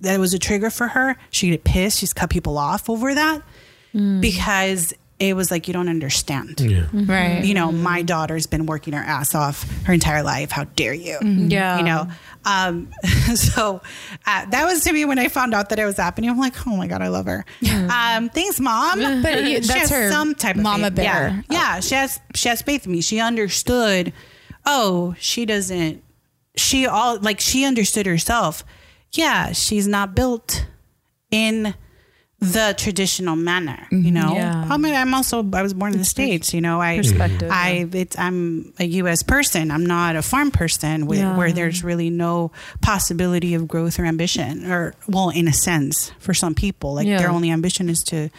[0.00, 1.16] that was a trigger for her.
[1.30, 1.98] She get pissed.
[1.98, 3.42] She's cut people off over that
[4.20, 6.60] because it was like you don't understand.
[6.60, 6.86] Yeah.
[6.92, 7.44] Right.
[7.44, 10.50] You know, my daughter's been working her ass off her entire life.
[10.52, 11.18] How dare you?
[11.22, 11.78] yeah.
[11.78, 12.08] You know,
[12.44, 12.88] um,
[13.34, 13.80] so
[14.26, 16.30] uh, that was to me when I found out that it was happening.
[16.30, 17.44] I'm like, oh my god, I love her.
[17.68, 19.00] Um, thanks, mom.
[19.22, 20.96] But you- She that's has her some type of mama faith.
[20.96, 21.04] bear.
[21.04, 21.80] Yeah, yeah.
[21.80, 23.00] She has she has faith in me.
[23.00, 24.12] She understood.
[24.64, 26.04] Oh, she doesn't.
[26.56, 28.64] She all like she understood herself.
[29.12, 30.66] Yeah, she's not built
[31.30, 31.74] in
[32.40, 33.86] the traditional manner.
[33.90, 34.14] You mm-hmm.
[34.14, 34.66] know, Yeah.
[34.70, 36.54] I mean, I'm also I was born in the states.
[36.54, 39.24] You know, I Perspective, I it's I'm a U.S.
[39.24, 39.72] person.
[39.72, 41.36] I'm not a farm person with, Yeah.
[41.36, 44.70] where there's really no possibility of growth or ambition.
[44.70, 47.18] Or well, in a sense, for some people, like Yeah.
[47.18, 48.30] their only ambition is to,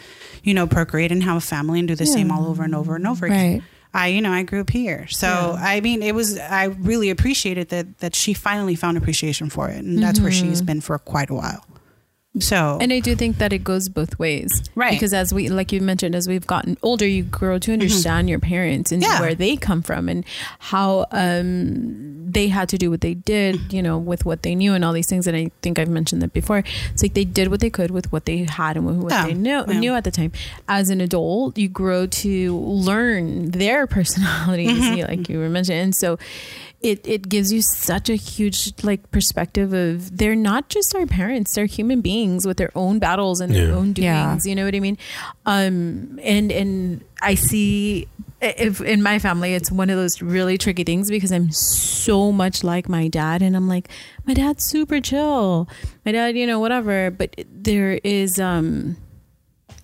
[0.42, 2.96] you know, procreate and have a family and do the same all over and over
[2.96, 3.52] and over again.
[3.52, 3.62] Right.
[3.92, 5.08] I, you know, I grew up here.
[5.08, 9.68] So, I mean, it was, I really appreciated that, that she finally found appreciation for
[9.68, 9.78] it.
[9.84, 10.66] And that's where she's mm-hmm.
[10.66, 11.64] been for quite a while.
[12.38, 14.48] So, And I do think that it goes both ways.
[14.76, 14.92] Right.
[14.92, 18.38] Because as we, like you mentioned, as we've gotten older, you grow to understand your
[18.38, 19.10] parents and Mm-hmm.
[19.12, 19.20] Yeah.
[19.20, 20.24] where they come from and
[20.60, 24.74] how um, they had to do what they did, you know, with what they knew
[24.74, 25.26] and all these things.
[25.26, 26.62] And I think I've mentioned that before.
[26.92, 29.26] It's like they did what they could with what they had and with what Yeah.
[29.26, 29.78] they knew, Yeah.
[29.80, 30.30] knew at the time.
[30.68, 35.10] As an adult, you grow to learn their personalities, Mm-hmm.
[35.10, 35.80] like you were mentioning.
[35.82, 36.16] And so,
[36.82, 41.54] it, it gives you such a huge like perspective of they're not just our parents
[41.54, 44.38] they're human beings with their own battles and their own doings Yeah.
[44.44, 44.96] you know what i mean?
[45.46, 48.08] Um and and i see
[48.40, 52.64] if in my family it's one of those really tricky things because i'm so much
[52.64, 53.88] like my dad and i'm like
[54.26, 55.68] my dad's super chill.
[56.06, 57.10] My dad you know whatever.
[57.10, 58.96] But there is um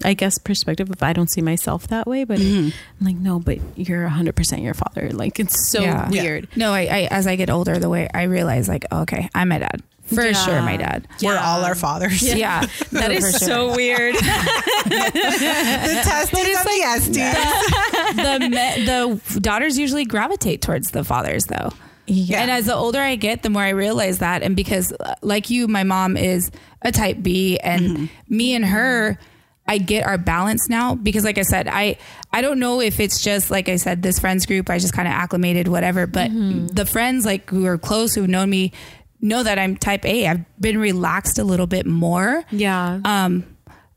[0.04, 3.58] I guess perspective if I don't see myself that way, but I'm like, no, but
[3.76, 5.10] you're 100% your father.
[5.10, 6.08] Like, it's so Yeah.
[6.10, 6.22] Yeah.
[6.22, 6.48] weird.
[6.56, 9.58] No, I, I as I get older, the way I realize, like, okay, I'm my
[9.58, 10.32] dad for Yeah.
[10.34, 10.60] sure.
[10.62, 11.08] My dad.
[11.22, 12.22] we're all our fathers.
[12.22, 12.60] Yeah,
[12.92, 13.48] That No, is for sure.
[13.48, 14.14] so weird.
[14.84, 14.90] the
[16.04, 18.16] testes and the estes.
[18.16, 18.84] the me-
[19.32, 21.70] the daughters usually gravitate towards the fathers though.
[22.06, 22.40] Yeah.
[22.42, 24.42] And as the older I get, the more I realize that.
[24.44, 29.18] And because, uh, like you, my mom is a type B, and me and her,
[29.68, 30.94] I get our balance now.
[30.94, 31.98] Because, like I said, I
[32.32, 34.70] I don't know if it's just like I said, this friends group.
[34.70, 36.06] I just kind of acclimated, whatever.
[36.06, 38.72] But the friends like who are close, who've known me,
[39.20, 40.28] know that I'm type A.
[40.28, 42.44] I've been relaxed a little bit more.
[42.50, 43.00] yeah.
[43.04, 43.44] Um,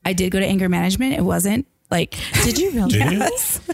[0.05, 1.13] I did go to anger management.
[1.13, 2.89] It wasn't like Did you really?
[2.99, 3.21] Did you?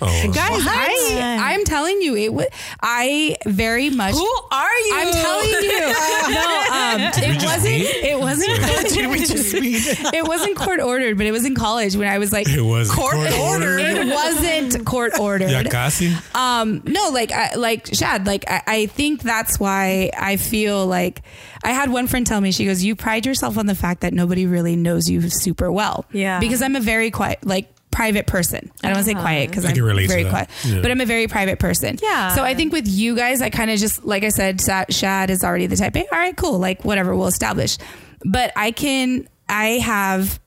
[0.02, 2.48] Oh, guys I, i'm telling you it was
[2.82, 4.94] i very much Who are you?
[4.96, 5.80] i'm telling you
[6.34, 10.14] no um we it wasn't it wasn't Did we just meet?
[10.14, 12.92] it wasn't court ordered but it was in college when i was like it was
[12.92, 13.80] Court ordered.
[13.80, 16.14] it wasn't court ordered Yeah, casi.
[16.34, 21.22] um no like I, like shad like I, I think that's why i feel like
[21.64, 24.14] i had one friend tell me she goes you pride yourself on the fact that
[24.14, 26.40] nobody really knows you super well Yeah.
[26.40, 29.52] because i'm a very quiet like private person i don't want to say quiet uh-huh.
[29.52, 30.82] because I i'm can relate to very quiet Yeah.
[30.82, 32.36] but i'm a very private person Yeah.
[32.36, 35.44] so i think with you guys i kind of just like i said shad is
[35.44, 37.78] already the type a all right cool like whatever we'll establish
[38.26, 40.40] but i can i have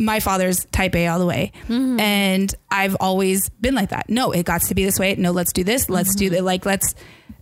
[0.00, 1.52] my father's type A all the way.
[1.68, 2.00] Mm-hmm.
[2.00, 4.08] And I've always been like that.
[4.08, 5.14] No, it got to be this way.
[5.16, 5.90] No, let's do this.
[5.90, 6.36] Let's do mm-hmm.
[6.36, 6.42] that.
[6.44, 6.94] Like, let's,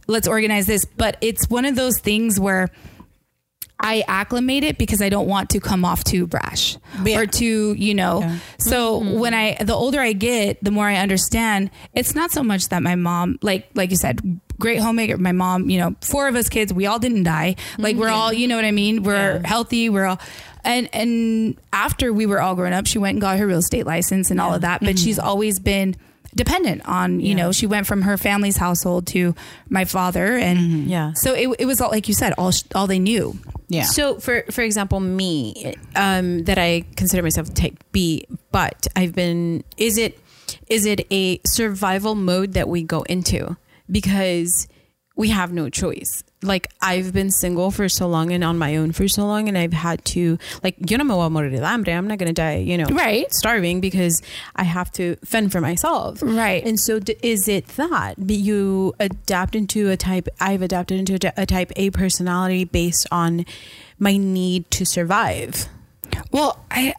[0.08, 0.84] let's organize this.
[0.84, 2.68] But it's one of those things where
[3.80, 7.20] I acclimate it because I don't want to come off too brash Yeah.
[7.20, 8.20] or too, you know.
[8.20, 8.38] Yeah.
[8.58, 9.18] So mm-hmm.
[9.18, 11.70] when I, the older I get, the more I understand.
[11.94, 15.16] It's not so much that my mom, like, like you said, great homemaker.
[15.16, 17.54] My mom, you know, four of us kids, we all didn't die.
[17.78, 18.14] Like we're mm-hmm.
[18.14, 19.04] all, you know what I mean.
[19.04, 19.88] We're healthy.
[19.88, 20.20] We're all,
[20.64, 23.86] and and after we were all grown up, she went and got her real estate
[23.86, 24.80] license and all of that.
[24.80, 25.04] But mm-hmm.
[25.04, 25.94] she's always been
[26.38, 29.35] dependent on, you know, she went from her family's household to
[29.68, 31.12] my father, and Yeah.
[31.14, 33.37] so it, it was all like you said, all all they knew.
[33.68, 33.83] Yeah.
[33.85, 39.64] So for for example, me, um, that I consider myself type B, but I've been
[39.77, 40.18] is it
[40.68, 43.57] is it a survival mode that we go into
[43.90, 44.68] because
[45.18, 46.22] we have no choice.
[46.42, 49.59] Like I've been single for so long and on my own for so long, and
[49.59, 51.92] I've had to like yo no me voy a morir de hambre.
[51.92, 53.26] I'm not gonna die, you know, Right.
[53.35, 54.22] starving because
[54.54, 56.64] I have to fend for myself, Right.
[56.64, 60.28] And so, d- is it that but you adapt into a type?
[60.40, 63.44] I've adapted into a type A personality based on
[63.98, 65.66] my need to survive.
[66.31, 66.94] Well, I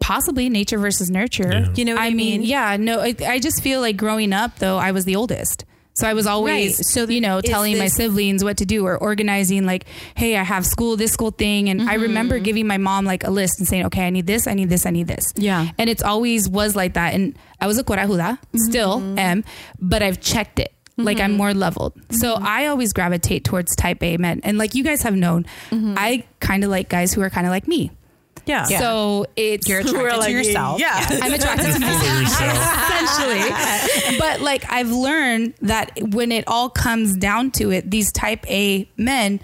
[0.00, 1.50] possibly nature versus nurture.
[1.50, 1.72] Yeah.
[1.76, 2.42] You know what I mean?
[2.42, 5.64] Yeah, no, I, I just feel like growing up though, I was the oldest.
[5.94, 6.86] So I was always, Right.
[6.86, 10.64] So you know, telling my siblings what to do or organizing like, hey, I have
[10.64, 11.68] school, this school thing.
[11.68, 12.44] And I remember Mm-hmm.
[12.44, 14.86] giving my mom like a list and saying, okay, I need this, I need this,
[14.86, 15.32] I need this.
[15.36, 15.68] Yeah.
[15.78, 17.12] And it's always was like that.
[17.14, 19.18] And I was a corajuda, still Mm-hmm.
[19.18, 19.44] am,
[19.80, 20.72] but I've checked it.
[20.98, 21.94] Like I'm more leveled.
[22.10, 22.46] So Mm-hmm.
[22.46, 24.40] I always gravitate towards type A men.
[24.44, 25.94] And like you guys have known, Mm-hmm.
[25.98, 27.90] I kind of like guys who are kind of like me.
[28.46, 28.64] Yeah.
[28.64, 30.80] So it's You're attracted to yourself.
[30.80, 31.06] Yeah.
[31.22, 32.30] I'm attracted to myself
[32.90, 34.18] essentially.
[34.18, 38.88] But like I've learned that when it all comes down to it, these type A
[38.96, 39.40] men,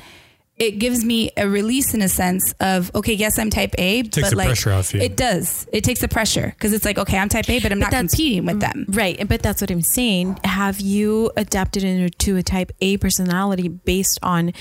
[0.58, 4.14] it gives me a release in a sense of okay, yes, I'm type A, Takes
[4.26, 5.00] but the like pressure off you.
[5.00, 5.66] it does.
[5.72, 8.44] It takes the pressure because it's like okay, I'm type A, but I'm not competing
[8.46, 8.86] with them.
[8.88, 10.38] Right, but that's what I'm saying.
[10.44, 14.52] Have you adapted into a type A personality based on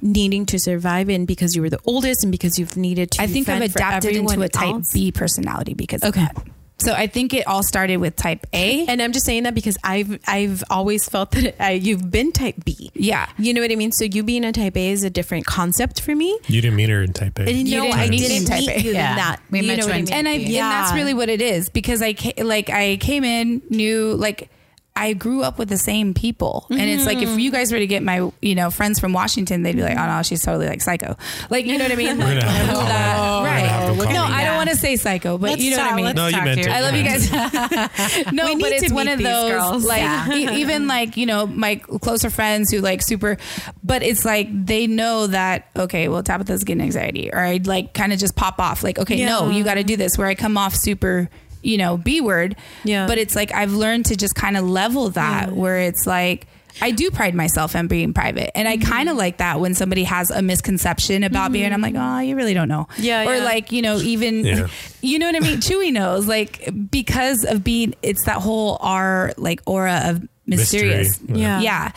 [0.00, 3.22] needing to survive and because you were the oldest and because you've needed to?
[3.22, 4.92] I think I've adapted into a type else?
[4.92, 6.22] B personality because Okay.
[6.22, 6.46] of that.
[6.78, 8.84] So I think it all started with type A.
[8.86, 12.56] And I'm just saying that because I've I've always felt that I, you've been type
[12.64, 12.90] B.
[12.94, 13.28] Yeah.
[13.38, 13.92] You know what I mean?
[13.92, 16.36] So you being a type A is a different concept for me.
[16.48, 17.52] You didn't meet her in type A.
[17.52, 18.80] You no, didn't I didn't type meet A.
[18.82, 19.10] you Yeah.
[19.10, 19.40] in that.
[19.50, 20.12] We you met know what I mean?
[20.12, 20.64] and I Yeah.
[20.64, 24.50] and that's really what it is because I ca- like I came in knew like
[24.94, 27.54] I grew up with the same people and it's like if you mm.
[27.54, 30.22] guys were to get my you know friends from Washington they'd be like oh no
[30.22, 31.16] she's totally like psycho
[31.48, 33.86] like you know what I mean We're gonna have to Like, that- right gonna have
[33.86, 34.34] to look call no her.
[34.34, 36.36] I don't want to say psycho but Let's you know what I mean No, you
[36.36, 36.72] meant to it.
[36.72, 37.32] I love you guys.
[38.32, 39.84] no, We but need it's to one of those girls.
[39.84, 40.34] like Yeah.
[40.34, 43.38] e- even like you know my closer friends who like super,
[43.82, 48.12] but it's like they know that okay, well Tabitha's getting anxiety, or I'd like kind
[48.12, 50.18] of just pop off like okay, no, you got to do this.
[50.18, 51.28] Where I come off super,
[51.62, 52.56] you know, b word.
[52.84, 53.06] Yeah.
[53.06, 56.46] But it's like I've learned to just kind of level that where it's like.
[56.80, 58.90] I do pride myself on being private, and I Mm-hmm.
[58.90, 62.20] kind of like that when somebody has a misconception about me, and I'm like, "Oh,
[62.20, 63.44] you really don't know." Yeah, or yeah.
[63.44, 64.68] like you know, even Yeah.
[65.02, 65.58] you know what I mean?
[65.58, 71.20] Chewy knows, like because of being, it's that whole R like aura of mysterious.
[71.20, 71.40] Mystery.
[71.42, 71.60] Yeah.
[71.60, 71.92] Yeah.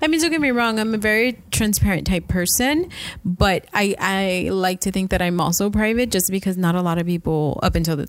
[0.00, 0.78] I mean, don't get me wrong.
[0.78, 2.90] I'm a very transparent type person,
[3.24, 6.98] but I I like to think that I'm also private, just because not a lot
[6.98, 8.08] of people up until the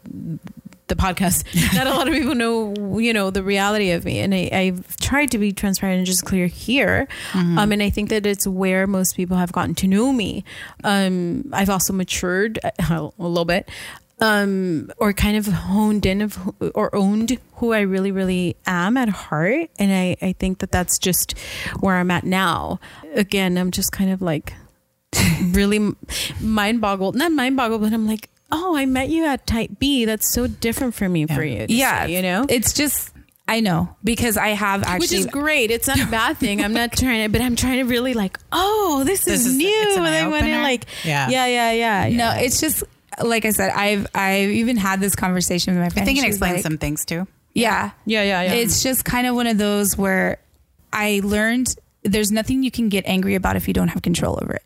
[0.87, 4.33] the podcast, not a lot of people know you know the reality of me, and
[4.33, 7.07] I, I've tried to be transparent and just clear here.
[7.33, 10.43] Um, and I think that it's where most people have gotten to know me.
[10.83, 13.69] Um, I've also matured a, a little bit.
[14.19, 18.95] Um, or kind of honed in of who, or owned who I really, really am
[18.95, 21.37] at heart, and I, I think that that's just
[21.81, 22.79] where I'm at now.
[23.15, 24.53] Again, I'm just kind of like
[25.51, 25.93] really
[26.39, 30.05] mind boggled, not mind boggled, but I'm like, oh, I met you at Type B.
[30.05, 31.65] That's so different for me for you.
[31.67, 32.05] Yeah.
[32.05, 32.45] say, you know.
[32.47, 33.11] It's just,
[33.47, 34.99] I know because I have actually.
[34.99, 35.69] Which is great.
[35.71, 36.63] It's not a bad thing.
[36.63, 39.57] I'm not trying to, but I'm trying to really like, oh, this, This is, is-
[39.57, 39.67] new.
[39.67, 40.63] it's an and I want to eye-opener?
[40.63, 41.27] like, Yeah.
[41.29, 42.15] yeah, yeah, yeah.
[42.15, 42.83] no, it's just,
[43.21, 46.03] like I said, I've, I've even had this conversation with my friends.
[46.03, 47.27] I think it She's explains like- some things too.
[47.53, 47.91] Yeah.
[48.05, 48.53] yeah, yeah, yeah.
[48.53, 50.39] It's just kind of one of those where
[50.91, 54.53] I learned there's nothing you can get angry about if you don't have control over
[54.55, 54.63] it.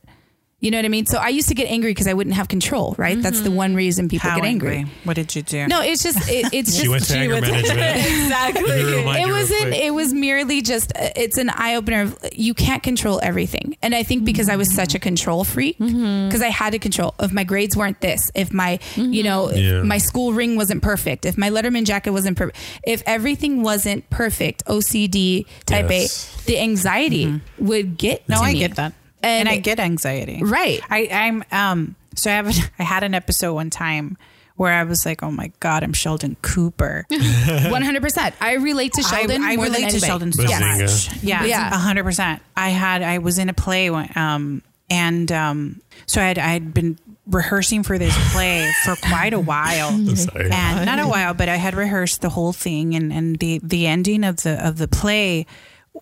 [0.60, 1.06] You know what I mean?
[1.06, 3.22] So I used to get angry because I wouldn't have control, right?
[3.22, 3.56] That's the hmm.
[3.58, 4.78] one reason people How get angry.
[4.78, 4.94] angry?
[5.04, 5.68] What did you do?
[5.68, 7.98] No, it's just it, it's She just went to anger went to- management.
[8.24, 8.64] exactly.
[8.64, 12.18] Let me remind it wasn't it was merely just uh, it's an eye opener of
[12.34, 15.04] you can't control everything and i think because i was such a hmm.
[15.04, 16.28] control freak mm-hmm.
[16.28, 19.84] because i had to control if my grades weren't this if my you know Yeah.
[19.84, 24.66] my school ring wasn't perfect if my letterman jacket wasn't perfect if everything wasn't perfect
[24.66, 26.44] ocd type Yes.
[26.44, 27.66] a the anxiety mm-hmm.
[27.66, 28.60] would get No, to I me.
[28.60, 28.94] get that,
[29.24, 30.42] And- and, I get anxiety.
[30.44, 30.82] Right.
[30.90, 31.96] I, I'm um.
[32.16, 32.48] So I have.
[32.48, 34.18] A, I had an episode one time
[34.56, 39.44] where I was like, "Oh my god, I'm Sheldon Cooper." 100% i relate to sheldon
[39.44, 40.00] I, I more relate than to.
[40.00, 40.82] Sheldon so Bazinga.
[40.82, 41.24] much.
[41.24, 41.70] Yeah, Yeah.
[41.74, 42.42] a hundred percent.
[42.56, 43.02] I had.
[43.02, 46.38] I was in a play, when, um, and um, so I had.
[46.40, 49.90] I had been rehearsing for this play for quite a while.
[50.36, 53.86] And not a while, but I had rehearsed the whole thing, and and the the
[53.88, 55.46] ending of the of the play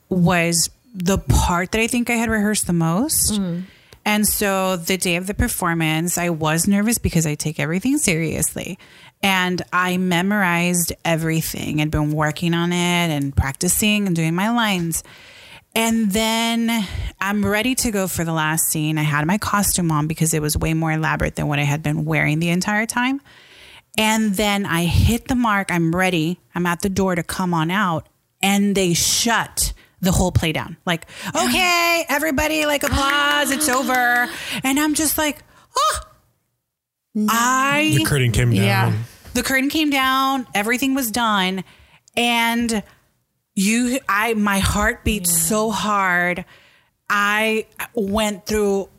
[0.10, 3.34] was the part that I think I had rehearsed the most.
[3.34, 3.63] Mm.
[4.05, 8.79] And so the day of the performance, I was nervous because I take everything seriously.
[9.21, 12.75] And I memorized everything and been working on it
[13.10, 15.03] and practicing and doing my lines.
[15.73, 16.88] And then
[17.19, 18.97] I'm ready to go for the last scene.
[18.97, 21.84] I had my costume on because it was way more elaborate than what I had
[21.84, 23.19] been wearing the entire time.
[23.97, 25.71] And then I hit the mark.
[25.71, 26.39] I'm ready.
[26.53, 28.08] I'm at the door to come on out.
[28.41, 30.77] And they shut the whole play down.
[30.86, 33.51] Like, okay, everybody, like applause.
[33.51, 34.27] It's over.
[34.63, 35.39] And I'm just like,
[35.77, 35.99] oh,
[37.29, 38.63] I the curtain came down.
[38.63, 38.93] Yeah.
[39.34, 41.63] the curtain came down everything was done
[42.17, 42.84] and
[43.53, 46.43] you i my heart beat so hard
[47.10, 48.89] i went through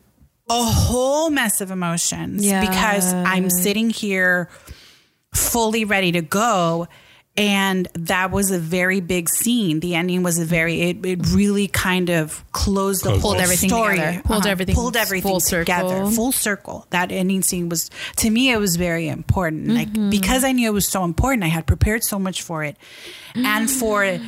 [0.49, 2.61] a whole mess of emotions Yeah.
[2.67, 4.49] because i'm sitting here
[5.35, 6.87] fully ready to go
[7.37, 11.67] and that was a very big scene the ending was a very it, it really
[11.67, 14.21] kind of closed the Closed whole Pulled everything story together.
[14.23, 14.49] Pulled Uh-huh.
[14.49, 16.11] everything pulled everything full together circle.
[16.11, 16.87] full circle.
[16.89, 19.67] That ending scene was to me it was very important.
[19.69, 22.75] Like because I knew it was so important, I had prepared so much for it.
[23.35, 24.19] And for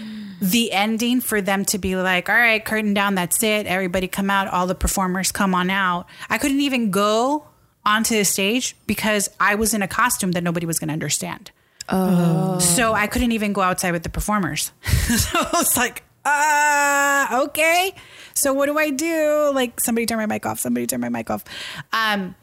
[0.41, 3.65] the ending for them to be like, all right, curtain down, that's it.
[3.65, 6.05] Everybody come out, all the performers come on out.
[6.30, 7.45] I couldn't even go
[7.86, 11.51] onto the stage because I was in a costume that nobody was going to understand.
[11.89, 14.71] So I couldn't even go outside with the performers.
[14.83, 17.93] so I was like, uh, okay.
[18.33, 19.51] So what do I do?
[19.53, 20.59] Like somebody turn my mic off.
[20.59, 21.43] Somebody turn my mic off.
[21.91, 22.35] Um,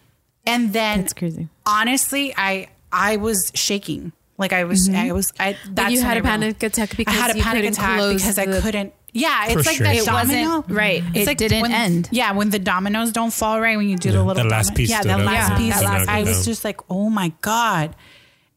[0.46, 1.48] and then That's crazy.
[1.64, 4.12] honestly, I I was shaking.
[4.38, 5.32] Like I was, I was.
[5.40, 8.14] I that's you had I a panic attack I had a you panic attack close
[8.22, 8.92] because I couldn't.
[9.14, 10.02] Yeah, it's like that Frustration.
[10.02, 10.56] It domino.
[10.58, 11.02] wasn't- right.
[11.08, 12.08] It's It like didn't when- end.
[12.12, 14.66] Yeah, when the dominoes don't fall right, when you do Yeah, the little the last
[14.68, 15.74] domino- piece Yeah, the that up, last yeah, piece.
[15.80, 17.96] that last I was just like, oh my god.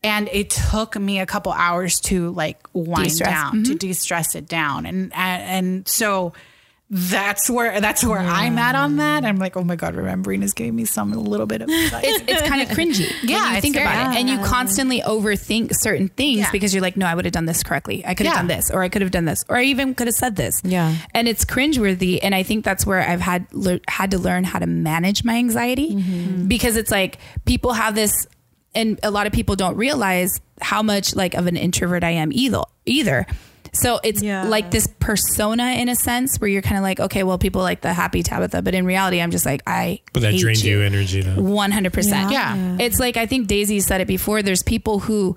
[0.02, 3.30] And it took me a couple hours to like wind De-stress.
[3.30, 6.32] down, to de-stress it down, and and, and so
[6.92, 9.24] that's where that's where I'm at on that.
[9.24, 11.68] I'm like, oh my god, remembering is giving me some a little bit of.
[11.70, 13.12] it's, it's kind of cringy.
[13.22, 16.52] Yeah, you think very- about it, and you constantly overthink certain things Yeah.
[16.52, 18.04] because you're like, no, I would have done this correctly.
[18.06, 18.40] I could have Yeah.
[18.40, 20.62] done this, or I could have done this, or I even could have said this.
[20.64, 20.96] Yeah.
[21.14, 22.20] and it's cringeworthy.
[22.24, 25.36] And I think that's where I've had le- had to learn how to manage my
[25.36, 26.48] anxiety Mm-hmm.
[26.48, 28.12] because it's like people have this,
[28.76, 32.32] and a lot of people don't realize how much like of an introvert I am
[32.32, 32.62] either.
[32.86, 33.26] Either.
[33.72, 34.46] So it's Yeah.
[34.46, 37.82] like this persona in a sense where you're kind of like, okay, well, people like
[37.82, 40.00] the happy Tabitha, but in reality, I'm just like, I.
[40.12, 41.40] But that hate drains you energy though.
[41.42, 42.32] One hundred percent.
[42.32, 42.78] Yeah.
[42.80, 44.42] It's like I think Daisy said it before.
[44.42, 45.36] There's people who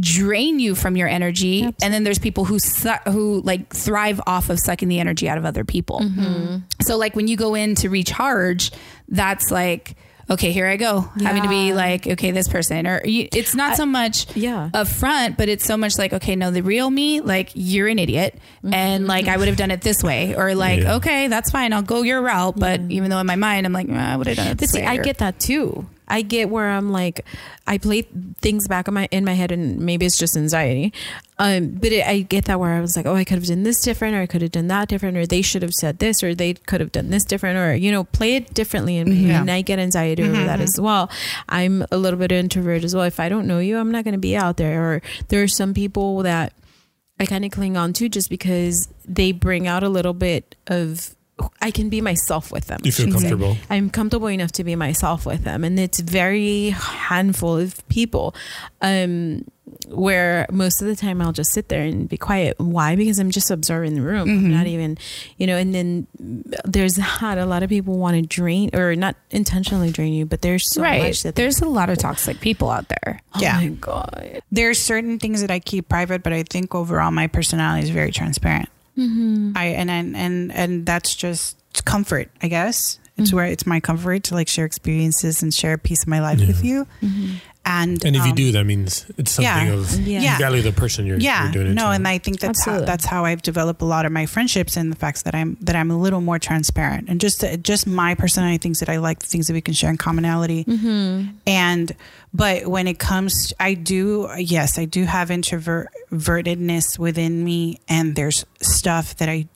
[0.00, 4.50] drain you from your energy, and then there's people who su- who like thrive off
[4.50, 6.00] of sucking the energy out of other people.
[6.00, 6.56] Mm-hmm.
[6.82, 8.70] So like when you go in to recharge,
[9.08, 9.96] that's like.
[10.28, 11.02] Okay, here I go.
[11.22, 14.70] Having to be like, okay, this person, or you, it's not so much yeah.
[14.74, 18.00] up front, but it's so much like, okay, no, the real me, like you're an
[18.00, 20.96] idiot, and like I would have done it this way, or like, Yeah.
[20.96, 23.86] okay, that's fine, I'll go your route, but even though in my mind I'm like,
[23.88, 24.86] "Ah, I would have done it But this see, way.
[24.86, 25.86] I or- get that too.
[26.08, 27.24] I get where I'm like,
[27.66, 28.02] I play
[28.40, 30.92] things back in my in my head, and maybe it's just anxiety.
[31.38, 33.62] Um, but it, I get that where I was like, oh, I could have done
[33.64, 36.22] this different, or I could have done that different, or they should have said this,
[36.22, 38.98] or they could have done this different, or you know, play it differently.
[38.98, 39.40] And, Yeah.
[39.40, 41.10] and I get anxiety over that as well.
[41.48, 43.04] I'm a little bit introvert as well.
[43.04, 44.80] If I don't know you, I'm not going to be out there.
[44.94, 46.52] Or there are some people that
[47.18, 51.15] I kind of cling on to just because they bring out a little bit of.
[51.60, 52.80] I can be myself with them.
[52.82, 53.28] You feel I should say.
[53.28, 53.56] comfortable.
[53.68, 58.34] I'm comfortable enough to be myself with them, and it's very handful of people.
[58.80, 59.44] Um,
[59.88, 62.58] where most of the time I'll just sit there and be quiet.
[62.58, 62.94] Why?
[62.96, 64.28] Because I'm just observing the room.
[64.28, 64.96] I'm not even,
[65.38, 65.56] you know.
[65.56, 66.06] And then
[66.64, 70.40] there's not a lot of people want to drain or not intentionally drain you, but
[70.42, 71.02] there's so right.
[71.02, 73.20] much that There's a lot of toxic people out there.
[73.34, 73.56] Oh Yeah.
[73.58, 74.40] my god.
[74.52, 78.12] there's certain things that I keep private, but I think overall my personality is very
[78.12, 78.68] transparent.
[78.96, 79.52] Mm-hmm.
[79.56, 82.98] I and and and and that's just comfort, I guess.
[83.18, 83.36] It's Mm-hmm.
[83.36, 86.38] where it's my comfort to like share experiences and share a piece of my life
[86.40, 86.86] with you.
[87.68, 89.74] And And if you um, do, that means it's something yeah.
[89.74, 90.32] of Yeah.
[90.32, 91.90] you value the person you're, yeah, you're doing it no, to.
[91.90, 94.92] and I think that's how that's how I've developed a lot of my friendships and
[94.92, 98.58] the facts that I'm that I'm a little more transparent and just just my personality
[98.58, 100.64] things that I like, the things that we can share in commonality,
[101.44, 101.92] and
[102.32, 108.46] but when it comes, I do yes, I do have introvertedness within me, and there's
[108.60, 109.48] stuff that I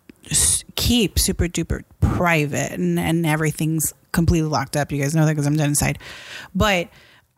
[0.74, 4.90] keep super duper private, and and everything's completely locked up.
[4.90, 6.00] You guys know that because I'm dead inside,
[6.56, 6.88] but.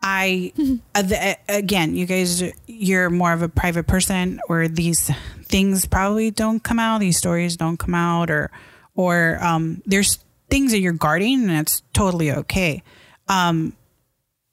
[0.03, 0.51] I
[0.93, 5.09] uh, again, you guys, you're more of a private person, or these
[5.45, 6.99] things probably don't come out.
[6.99, 8.51] These stories don't come out, or
[8.95, 12.83] or um, there's things that you're guarding, and it's totally okay.
[13.29, 13.73] Um,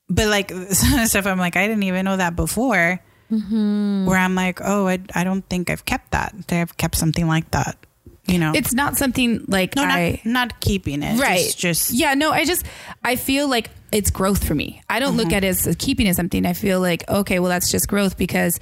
[0.09, 3.01] but like some stuff, I'm like, I didn't even know that before.
[3.29, 6.35] Where I'm like, oh, I, I don't think I've kept that.
[6.51, 7.77] I've kept something like that.
[8.27, 11.21] You know, It's not something like no, I not not keeping it.
[11.21, 11.39] right.
[11.39, 12.65] Just, just yeah, no, I just
[13.05, 14.83] I feel like it's growth for me.
[14.89, 15.19] I don't Mm-hmm.
[15.19, 16.47] look at it as keeping it something.
[16.47, 18.59] I feel like okay, well that's just growth because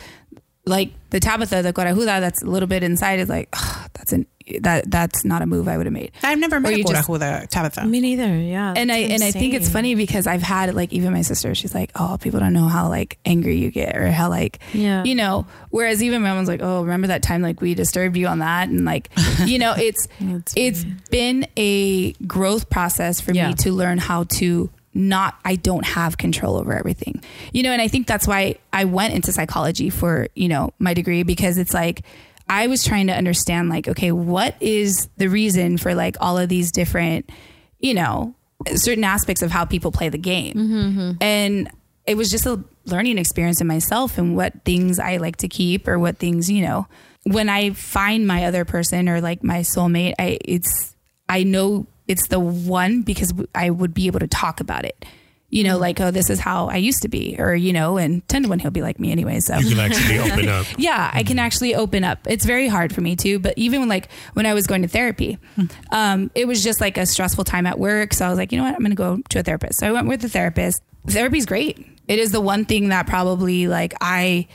[0.66, 4.26] like the Tabitha, the Corajuda, that's a little bit inside is like "Ugh, that's an
[4.60, 6.10] that that's not a move I would have made.
[6.22, 7.84] I've never met Or a you just- Corajuda, Tabitha.
[7.86, 8.34] Me neither.
[8.36, 8.72] Yeah.
[8.76, 11.54] and I that's and I think it's funny because I've had like even my sister,
[11.54, 15.04] she's like, oh, people don't know how like angry you get or how like Yeah.
[15.04, 15.46] you know.
[15.70, 18.68] Whereas even my mom's like, oh, remember that time like we disturbed you on that
[18.68, 19.10] and like
[19.44, 23.48] you know it's That's it's been a growth process for Yeah.
[23.48, 27.22] me to learn how to not I don't have control over everything.
[27.52, 30.92] You know, and I think that's why I went into psychology for, you know, my
[30.92, 32.02] degree because it's like
[32.48, 36.48] I was trying to understand like okay, what is the reason for like all of
[36.48, 37.30] these different,
[37.78, 38.34] you know,
[38.74, 40.54] certain aspects of how people play the game.
[40.54, 41.12] Mm-hmm, mm-hmm.
[41.20, 41.70] And
[42.06, 45.86] it was just a learning experience in myself and what things I like to keep
[45.86, 46.88] or what things, you know,
[47.24, 50.96] when I find my other person or like my soulmate, I it's
[51.28, 55.04] I know it's the one because I would be able to talk about it.
[55.50, 55.80] You know, mm.
[55.80, 58.48] like, oh, this is how I used to be, or, you know, and 10 to
[58.50, 59.40] 1, he'll be like me anyway.
[59.40, 60.66] So, you can actually open up.
[60.76, 61.38] yeah, I can mm-hmm.
[61.38, 62.18] actually open up.
[62.26, 63.38] It's very hard for me too.
[63.38, 65.64] But even when, like when I was going to therapy, hmm.
[65.90, 68.12] um, it was just like a stressful time at work.
[68.12, 69.78] So I was like, you know what, I'm going to go to a therapist.
[69.80, 70.82] So I went with the therapist.
[71.06, 71.78] Therapy's great.
[72.08, 74.48] It is the one thing that probably like I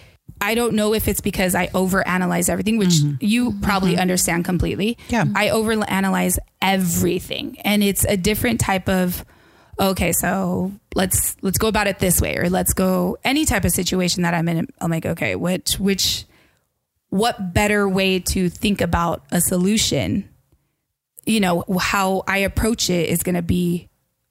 [0.43, 3.15] I don't know if it's because I overanalyze everything, which mm-hmm.
[3.21, 4.01] you probably mm-hmm.
[4.01, 4.97] understand completely.
[5.07, 5.23] Yeah.
[5.33, 9.25] I overanalyze everything, and it's a different type of.
[9.79, 13.71] Okay, so let's let's go about it this way, or let's go any type of
[13.71, 14.67] situation that I'm in.
[14.79, 16.25] I'm like, okay, which which
[17.09, 20.29] what better way to think about a solution?
[21.25, 23.89] You know, how I approach it is going to be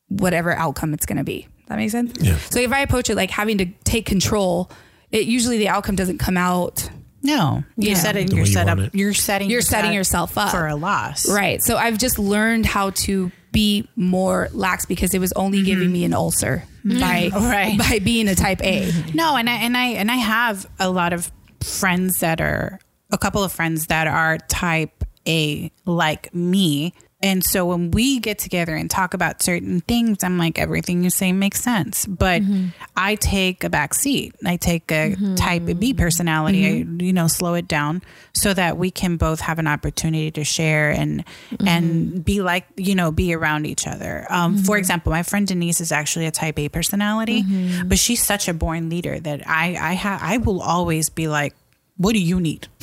[0.09, 1.49] whatever outcome it's going to be.
[1.69, 2.13] That makes sense.
[2.21, 2.37] Yeah.
[2.51, 4.71] So if I approach it like having to take control,
[5.13, 6.89] it usually the outcome doesn't come out
[7.25, 7.95] No, you Yeah.
[7.95, 8.31] said it.
[8.31, 8.79] The You're way you set up.
[8.79, 8.99] want it.
[8.99, 9.49] You're setting.
[9.49, 10.51] You're setting yourself up.
[10.51, 11.29] for a loss.
[11.31, 11.63] right.
[11.63, 15.67] So I've just learned how to be more lax because it was only mm-hmm.
[15.67, 16.99] giving me an ulcer mm-hmm.
[16.99, 17.79] by Right.
[17.79, 18.91] by being a type A.
[19.15, 22.81] No, and I and I and I have a lot of friends that are
[23.13, 26.93] a couple of friends that are type A like me.
[27.23, 31.11] And so when we get together and talk about certain things, I'm like, everything you
[31.11, 32.05] say makes sense.
[32.05, 32.69] But mm-hmm.
[32.97, 34.35] I take a back seat.
[34.45, 35.37] I take a mm-hmm.
[35.37, 36.67] type B personality.
[36.67, 37.01] I, mm-hmm.
[37.01, 38.03] you know, slow it down
[38.35, 41.25] so that we can both have an opportunity to share and
[41.65, 44.27] and be like, you know, be around each other.
[44.29, 47.45] Um, For example, my friend Denise is actually a type A personality,
[47.85, 51.55] but she's such a born leader that I I ha- I will always be like,
[51.97, 52.67] what do you need?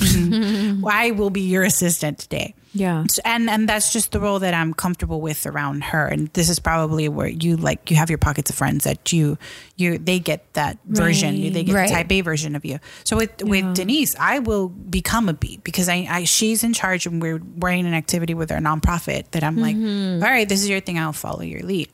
[0.86, 2.54] I will be your assistant today.
[2.72, 3.04] Yeah.
[3.10, 6.06] So- and and that's just the role that I'm comfortable with around her.
[6.06, 9.38] And this is probably where you like you have your pockets of friends that you
[9.76, 11.52] you they get that version, Right.
[11.52, 11.88] they get Right.
[11.88, 12.78] the type A version of you.
[13.04, 17.06] So with with Denise, I will become a B because I, I she's in charge
[17.06, 20.22] and we're running an activity with our nonprofit that I'm like, mm-hmm.
[20.22, 20.98] all right, this is your thing.
[20.98, 21.88] I'll follow your lead.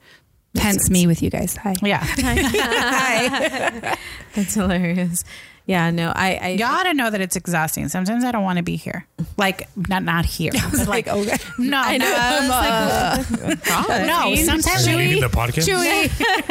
[0.58, 1.54] Hence me with you guys.
[1.56, 1.74] Hi.
[1.82, 3.96] Yeah, Hi.
[4.34, 5.22] That's hilarious.
[5.66, 7.88] Yeah, no, I, I you ought to know that it's exhausting.
[7.88, 9.04] Sometimes I don't want to be here.
[9.36, 10.52] Like not not here.
[10.72, 11.36] but like okay.
[11.58, 13.54] no, I know.
[14.06, 14.34] no, no.
[14.36, 15.66] Sometimes Should we- we the podcast?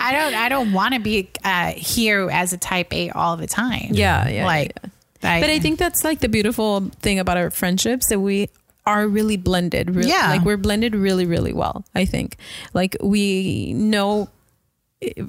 [0.00, 3.46] I don't I don't want to be uh, here as a type A all the
[3.46, 3.88] time.
[3.92, 4.72] Yeah, yeah, Like,
[5.22, 5.40] yeah.
[5.40, 8.48] but I think that's like the beautiful thing about our friendships that we
[8.84, 9.94] are really blended.
[9.94, 10.30] Really, Yeah.
[10.30, 11.84] like we're blended really, really well.
[11.94, 12.36] I think,
[12.74, 14.28] like we know,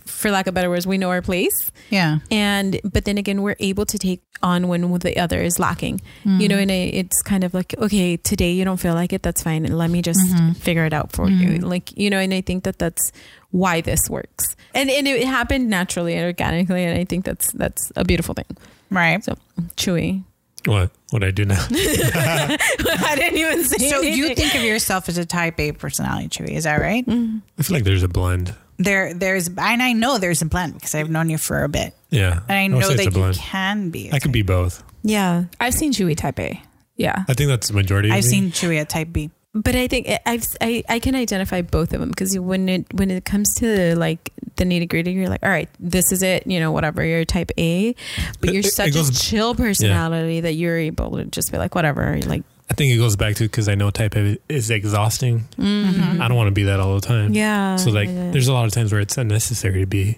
[0.05, 1.71] for lack of better words, we know our place.
[1.89, 6.01] yeah, and but then again we're able to take on when the other is lacking
[6.25, 6.61] you know mm.
[6.63, 9.89] and it's kind of like okay today you don't feel like it that's fine let
[9.89, 10.51] me just mm-hmm.
[10.51, 11.65] figure it out for you mm-hmm.
[11.65, 13.11] like you know and i think that that's
[13.51, 17.91] why this works and and it happened naturally and organically and i think that's that's
[17.95, 18.45] a beautiful thing
[18.91, 19.23] right.
[19.23, 19.35] so
[19.77, 20.23] chewy
[20.65, 20.91] What?
[21.11, 21.65] What I do now?
[21.71, 26.55] i didn't even say So you think of yourself as a type A personality, Chewy?
[26.55, 27.05] Is that right?
[27.05, 27.39] Mm-hmm.
[27.59, 28.55] I feel like there's a blend.
[28.83, 31.93] There, there's, and I know there's a blend because I've known you for a bit,
[32.09, 32.39] Yeah.
[32.47, 34.11] and I would know that you can be.
[34.11, 34.83] I could be both.
[35.03, 36.61] yeah I've seen Chewy type A.
[36.95, 37.23] Yeah.
[37.27, 38.09] I think that's the majority.
[38.09, 38.29] of I've me.
[38.29, 39.29] seen Chewy at type B.
[39.55, 43.09] but I think I've I, I can identify both of them because when it when
[43.11, 46.59] it comes to like the nitty gritty, you're like, all right, this is it, you
[46.59, 47.03] know, whatever.
[47.05, 47.93] You're type A,
[48.39, 51.73] but you're it- it such a chill personality that you're able to just be like,
[51.75, 52.15] whatever.
[52.17, 55.47] You're like, I think it goes back to because I know type A is exhausting.
[55.59, 57.25] I don't want to be that all the time.
[57.25, 57.35] Mm-hmm.
[57.35, 57.75] yeah.
[57.75, 60.17] So like, yeah, there's a lot of times where it's unnecessary to be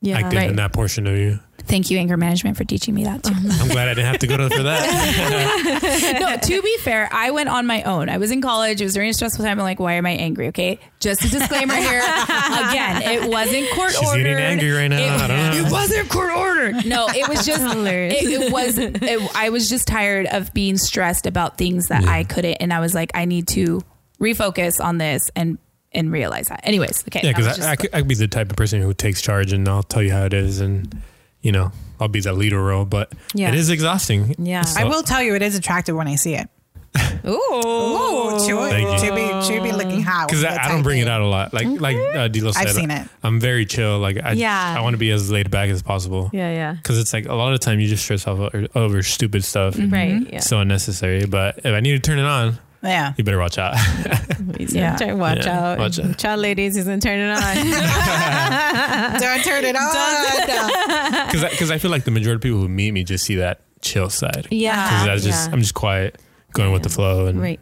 [0.00, 0.50] yeah, active right.
[0.50, 1.40] in that portion of you.
[1.70, 3.32] Thank you, anger management, for teaching me that too.
[3.36, 6.18] I'm glad I didn't have to go to for that.
[6.20, 8.08] no, to be fair, I went on my own.
[8.08, 8.80] I was in college.
[8.80, 9.58] It was during a stressful time.
[9.58, 10.48] I'm like, why am I angry?
[10.48, 10.80] Okay.
[10.98, 12.00] Just a disclaimer here.
[12.00, 14.24] Again, it wasn't court She's ordered.
[14.24, 14.98] getting angry right now.
[14.98, 15.66] It, I don't know.
[15.66, 16.86] it wasn't court ordered.
[16.86, 21.26] No, it was just, it, it was, it, I was just tired of being stressed
[21.26, 22.54] about things that I couldn't.
[22.54, 23.80] And I was like, I need to
[24.20, 25.56] refocus on this and,
[25.92, 26.60] and realize that.
[26.64, 27.20] Anyways, okay.
[27.22, 29.52] Yeah, because I, I, could, I could be the type of person who takes charge
[29.52, 31.00] and I'll tell you how it is, and
[31.42, 32.84] you know I'll be the leader role.
[32.84, 33.48] But Yeah.
[33.48, 34.34] it is exhausting.
[34.38, 34.62] Yeah.
[34.62, 36.48] So- I will tell you, it is attractive when I see it.
[37.24, 37.30] Ooh.
[37.30, 39.10] Ooh, Chewy, Thank you.
[39.10, 40.26] Chewy, Chewy looking hot.
[40.26, 41.52] because I, I don't bring it out a lot.
[41.54, 41.80] Like mm-hmm.
[41.82, 43.06] like uh, Dilo said, I've seen it.
[43.22, 43.98] I'm very chill.
[44.00, 44.74] Like I, Yeah.
[44.76, 46.30] I want to be as laid back as possible.
[46.32, 46.72] Yeah, yeah.
[46.72, 49.44] Because it's like a lot of the time you just stress off over, over stupid
[49.44, 49.74] stuff.
[49.74, 49.92] Mm-hmm.
[49.92, 50.12] Right.
[50.14, 50.32] Mm-hmm.
[50.34, 50.40] Yeah.
[50.40, 51.26] So unnecessary.
[51.26, 53.12] But if I need to turn it on, Yeah.
[53.16, 53.76] you better watch out.
[54.58, 54.96] He's Yeah.
[54.96, 55.78] turn- watch Yeah, out.
[55.78, 56.16] watch out.
[56.18, 59.20] Child ladies, he's gonna turn it on.
[59.20, 61.26] Don't turn it on.
[61.50, 64.10] Because I, feel like the majority of people who meet me just see that chill
[64.10, 64.48] side.
[64.50, 64.86] yeah.
[65.04, 65.52] Because I just yeah.
[65.52, 66.18] I'm just quiet,
[66.52, 67.60] going with the flow, and right.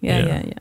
[0.00, 0.26] Yeah, Yeah.
[0.26, 0.52] yeah, yeah.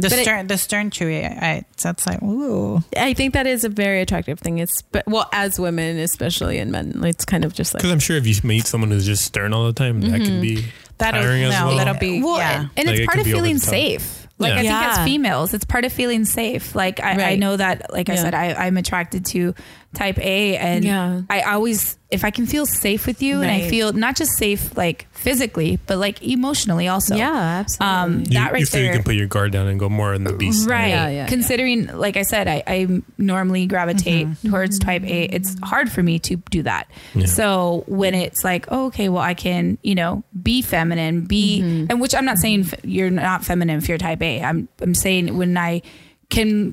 [0.00, 1.24] The But it- stern, the stern Chewy.
[1.24, 2.80] I, that's like ooh.
[2.96, 4.58] I think that is a very attractive thing.
[4.58, 7.98] It's but well, as women, especially in men, it's kind of just like Because I'm
[7.98, 10.40] sure if you meet someone who's just stern all the time, that can mm-hmm.
[10.40, 10.64] be
[10.98, 11.76] That'll tiring as well.
[11.76, 12.60] that'll be Well, yeah.
[12.62, 14.26] and, and Like, it's it part could of feeling safe.
[14.40, 14.54] Like Yeah.
[14.54, 14.94] I think Yeah.
[14.98, 16.74] as females, it's part of feeling safe.
[16.74, 19.54] Like I, I know that, like I said, I, I'm attracted to
[19.94, 21.22] type A, and Yeah.
[21.30, 24.74] I always if I can feel safe with you, and I feel not just safe
[24.78, 27.14] like physically, but like emotionally also.
[27.16, 27.86] yeah, absolutely.
[27.86, 28.90] Um, You, that right you feel there.
[28.92, 30.66] you can put your guard down and go more on the beast.
[30.68, 30.88] Right.
[30.88, 34.48] Yeah, yeah, Considering, like I said, I, I normally gravitate Mm-hmm.
[34.50, 35.24] towards type A.
[35.24, 36.88] It's hard for me to do that.
[37.14, 37.26] Yeah.
[37.26, 41.86] So when it's like, oh, okay, well, I can, you know, be feminine, be, Mm-hmm.
[41.90, 44.42] and which I'm not saying f- you're not feminine if you're type A.
[44.42, 45.82] I'm, I'm saying when I
[46.30, 46.72] can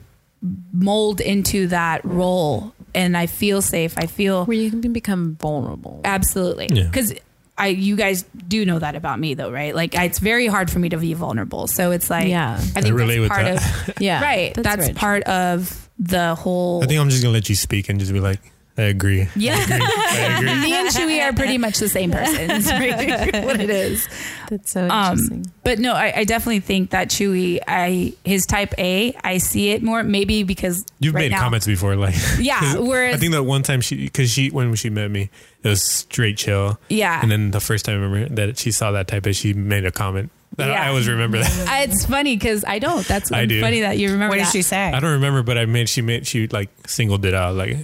[0.72, 6.02] mold into that role and I feel safe, I feel where you can become vulnerable.
[6.04, 6.86] absolutely Yeah.
[6.86, 7.14] because.
[7.58, 9.74] I, you guys do know that about me though, right?
[9.74, 11.68] Like I, it's very hard for me to be vulnerable.
[11.68, 12.56] So it's like, Yeah.
[12.76, 13.90] I think relate that's with part that.
[13.96, 14.54] of Yeah, right.
[14.54, 14.94] That's, very true.
[15.00, 16.84] part of the whole.
[16.84, 18.42] I think I'm just gonna let you speak and just be like,
[18.78, 19.28] I agree.
[19.38, 20.54] yeah, I agree.
[20.62, 22.52] me and Chewy are pretty much the same person.
[22.52, 22.68] It's
[23.46, 24.08] what it is.
[24.50, 25.52] That's so Um, interesting.
[25.64, 29.82] but no, I, I definitely think that Chewy, I his type A, I see it
[29.82, 30.04] more.
[30.04, 33.64] Maybe because You've right made now- comments before, like Yeah, whereas I think that one
[33.64, 35.30] time she, because she when she met me,
[35.64, 38.92] it was straight chill, yeah, and then the first time I remember that she saw
[38.92, 40.32] that type, of, she made a comment.
[40.58, 40.84] That Yeah.
[40.84, 41.88] I always remember that.
[41.90, 43.06] It's funny because I don't.
[43.08, 43.60] That's I do.
[43.62, 44.36] funny that you remember.
[44.38, 44.78] What did she say?
[44.92, 47.56] I don't remember, but I made she made she like singled it out.
[47.56, 47.78] Like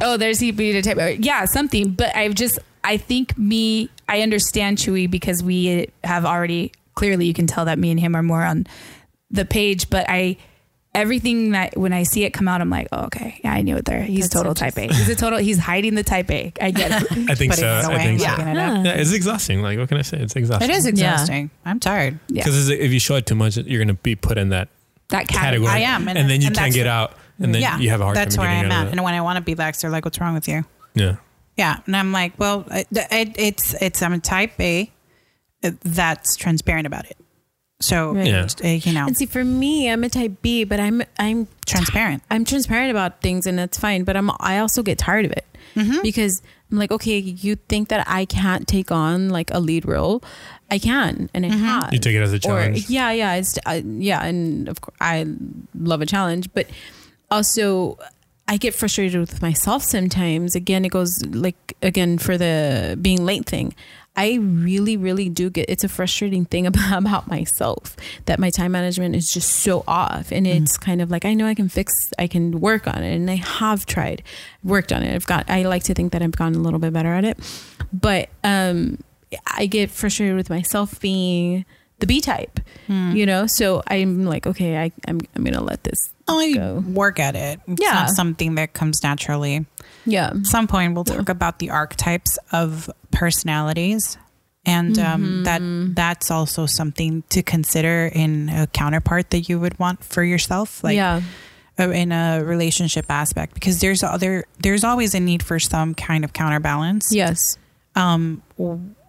[0.00, 0.96] Oh, there's he being a type.
[0.98, 1.90] Uh, yeah, something.
[1.92, 7.34] But I've just, I think me, I understand Chewy because we have already clearly you
[7.34, 8.66] can tell that me and him are more on
[9.30, 9.90] the page.
[9.90, 10.36] But I,
[10.94, 13.76] everything that when I see it come out, I'm like, oh, okay, yeah, I knew
[13.76, 14.02] it there.
[14.02, 14.86] He's That's total type A.
[14.88, 15.38] He's a total.
[15.38, 16.52] He's hiding the type A.
[16.60, 17.12] I get it.
[17.30, 17.78] I think Putting so.
[17.78, 18.26] it I think and so.
[18.26, 18.82] Yeah.
[18.84, 19.60] Yeah, it's exhausting.
[19.62, 20.18] Like what can I say?
[20.18, 20.70] It's exhausting.
[20.70, 20.90] It is Yeah.
[20.90, 21.50] exhausting.
[21.64, 22.18] I'm tired.
[22.28, 24.68] Yeah, because if you show it too much, you're gonna be put in that
[25.08, 25.66] that category.
[25.66, 25.68] category.
[25.72, 28.00] I am, and, and- then you and can't get out, and then yeah, you have
[28.00, 28.92] a hard that's time where I'm out at.
[28.92, 30.64] And when I want to be lax, they're like, "What's wrong with you?"
[30.94, 31.16] Yeah.
[31.56, 34.90] Yeah, and I'm like, "Well, it, it, it's it's I'm a type A
[35.64, 37.16] uh, that's transparent about it."
[37.82, 38.26] So Right.
[38.26, 38.46] Yeah.
[38.62, 42.22] uh, you know, And see, for me, I'm a type B, but I'm I'm transparent.
[42.30, 44.04] I'm transparent about things, and that's fine.
[44.04, 45.44] But I'm I also get tired of it
[45.76, 45.98] Mm-hmm.
[46.02, 50.22] because I'm like, okay, you think that I can't take on like a lead role,
[50.70, 51.64] I can, and I Mm-hmm.
[51.64, 51.92] have.
[51.92, 52.90] You take it as a Or challenge.
[52.90, 55.26] yeah, yeah, it's uh, yeah, and of course I
[55.78, 56.66] love a challenge, but
[57.30, 57.98] also
[58.48, 60.56] I get frustrated with myself sometimes.
[60.56, 63.74] Again, it goes like again for the being late thing.
[64.16, 68.72] I really, really do get it's a frustrating thing about, about myself that my time
[68.72, 70.32] management is just so off.
[70.32, 73.14] And it's kind of like I know I can fix I can work on it
[73.14, 74.22] and I have tried,
[74.64, 75.14] worked on it.
[75.14, 77.38] I've got I like to think that I've gotten a little bit better at it.
[77.92, 78.98] But um
[79.46, 81.64] I get frustrated with myself being
[82.00, 82.60] the B type.
[82.88, 83.46] You know?
[83.46, 86.82] So I'm like, okay, I, I'm I'm gonna let this Only go.
[86.88, 87.60] work at it.
[87.68, 87.92] It's Yeah.
[87.94, 89.64] not something that comes naturally.
[90.06, 90.30] Yeah.
[90.30, 94.18] At some point, we'll talk about the archetypes of personalities,
[94.66, 95.60] and um, that
[95.94, 100.96] that's also something to consider in a counterpart that you would want for yourself, like
[100.96, 101.22] yeah.
[101.78, 106.24] uh, in a relationship aspect, because there's other there's always a need for some kind
[106.24, 107.12] of counterbalance.
[107.12, 107.56] Yes.
[107.94, 108.42] um,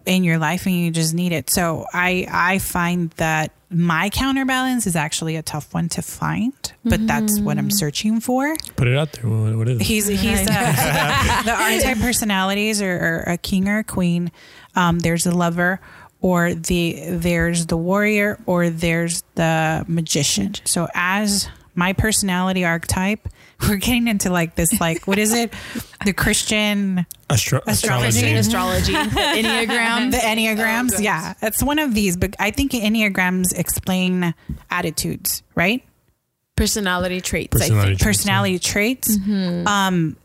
[0.06, 1.50] in your life and you just need it.
[1.50, 6.52] So I I find that my counterbalance is actually a tough one to find,
[6.84, 8.54] but that's what I'm searching for.
[8.76, 9.30] Put it out there.
[9.30, 9.84] What, what is it?
[9.84, 14.30] He's he's uh, the archetype personalities are, are a king or a queen.
[14.74, 15.80] Um, there's a lover,
[16.20, 20.54] or the there's the warrior, or there's the magician.
[20.64, 23.28] So as my personality archetype,
[23.68, 25.52] we're getting into like this like what is it?
[26.04, 28.34] The Christian Astro- Astrology.
[28.34, 28.94] astrology.
[28.94, 28.94] Astrology,
[29.42, 30.10] Enneagram.
[30.10, 31.00] the enneagrams.
[31.02, 32.16] yeah, it's one of these.
[32.16, 34.34] But I think enneagrams explain
[34.70, 35.84] attitudes, right?
[36.56, 37.48] Personality traits.
[37.52, 38.00] Personality I think.
[38.00, 38.18] traits.
[38.22, 39.16] personality traits.
[39.16, 39.66] Mm-hmm.
[39.66, 40.16] Um,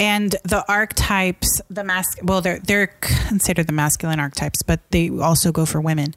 [0.00, 5.50] and the archetypes, the mask, well, they're they're considered the masculine archetypes, but they also
[5.50, 6.14] go for women.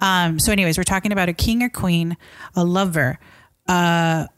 [0.00, 2.16] Um, so, anyways, we're talking about a king or queen,
[2.54, 3.18] a lover,
[3.66, 4.28] a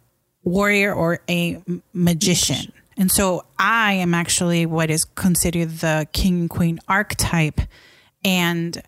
[0.47, 1.61] warrior, or a
[1.93, 2.73] magician.
[2.97, 7.61] And so, I am actually what is considered the king and queen archetype,
[8.25, 8.81] and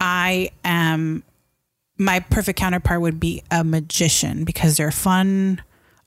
[0.00, 1.22] I am
[1.98, 5.62] my perfect counterpart would be a magician because they're fun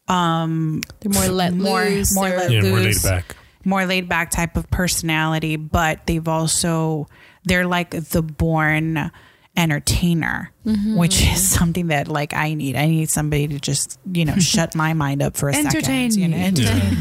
[0.08, 2.14] Um, They're more let more- loose.
[2.14, 3.36] more let Yeah, more laid back.
[3.64, 7.08] more laid back type of personality, but they've also
[7.46, 9.10] they're like the born
[9.58, 10.96] entertainer, Mm-hmm.
[10.98, 12.76] which is something that like I need.
[12.76, 16.22] I need somebody to just you know shut my mind up for a Entertain second,
[16.24, 16.44] you know, me.
[16.44, 17.00] entertain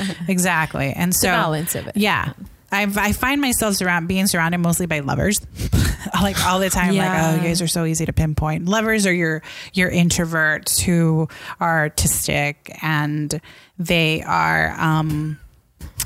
[0.00, 0.92] me exactly.
[0.96, 1.96] And so balance of it.
[1.96, 2.32] yeah.
[2.72, 5.40] I, I find myself surround, being surrounded mostly by lovers,
[6.20, 6.96] like all the time.
[6.96, 8.66] Like, oh, you guys are so easy to pinpoint.
[8.66, 9.42] Lovers are your
[9.74, 11.28] your introverts who
[11.60, 13.40] are artistic and
[13.78, 15.38] they are um,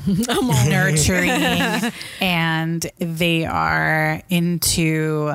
[0.07, 1.91] nurturing
[2.21, 5.33] and they are into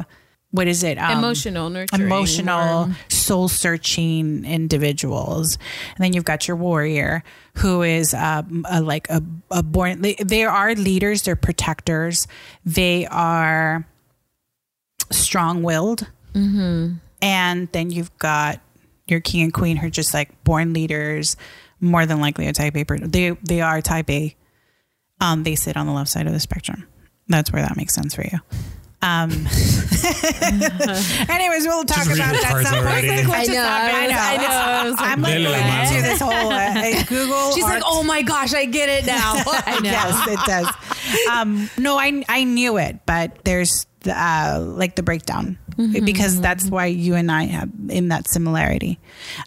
[0.55, 0.99] what is it?
[0.99, 5.59] Um, Emotional, nurturing, emotional, soul searching individuals.
[5.97, 7.25] And then you've got your warrior,
[7.57, 10.01] who is um, a, like a, a born.
[10.01, 11.23] They, they are leaders.
[11.23, 12.29] They're protectors.
[12.65, 13.85] They are
[15.11, 16.07] strong willed.
[16.35, 16.99] Mm-hmm.
[17.21, 18.61] And then you've got
[19.09, 21.37] your king and queen, who are just like born leaders.
[21.81, 22.85] More than likely a type A.
[22.85, 24.37] They they are type A.
[25.21, 26.87] Um, they sit on the left side of the spectrum.
[27.27, 28.39] That's where that makes sense for you.
[29.05, 29.31] Um,
[31.29, 32.89] anyways, we'll talk Just about that some point.
[32.89, 34.49] I know, I was- I know.
[34.49, 35.83] I was like, I'm like Lily, going mama.
[35.83, 37.53] into this whole uh, Google.
[37.53, 39.35] She's like, oh my gosh, I get it now.
[39.47, 39.91] I know.
[39.91, 40.69] yes, it does.
[41.31, 46.41] Um, no, I I knew it, but there's the, uh, like the breakdown Mm-hmm, because
[46.41, 49.01] that's why you and I have in that similarity.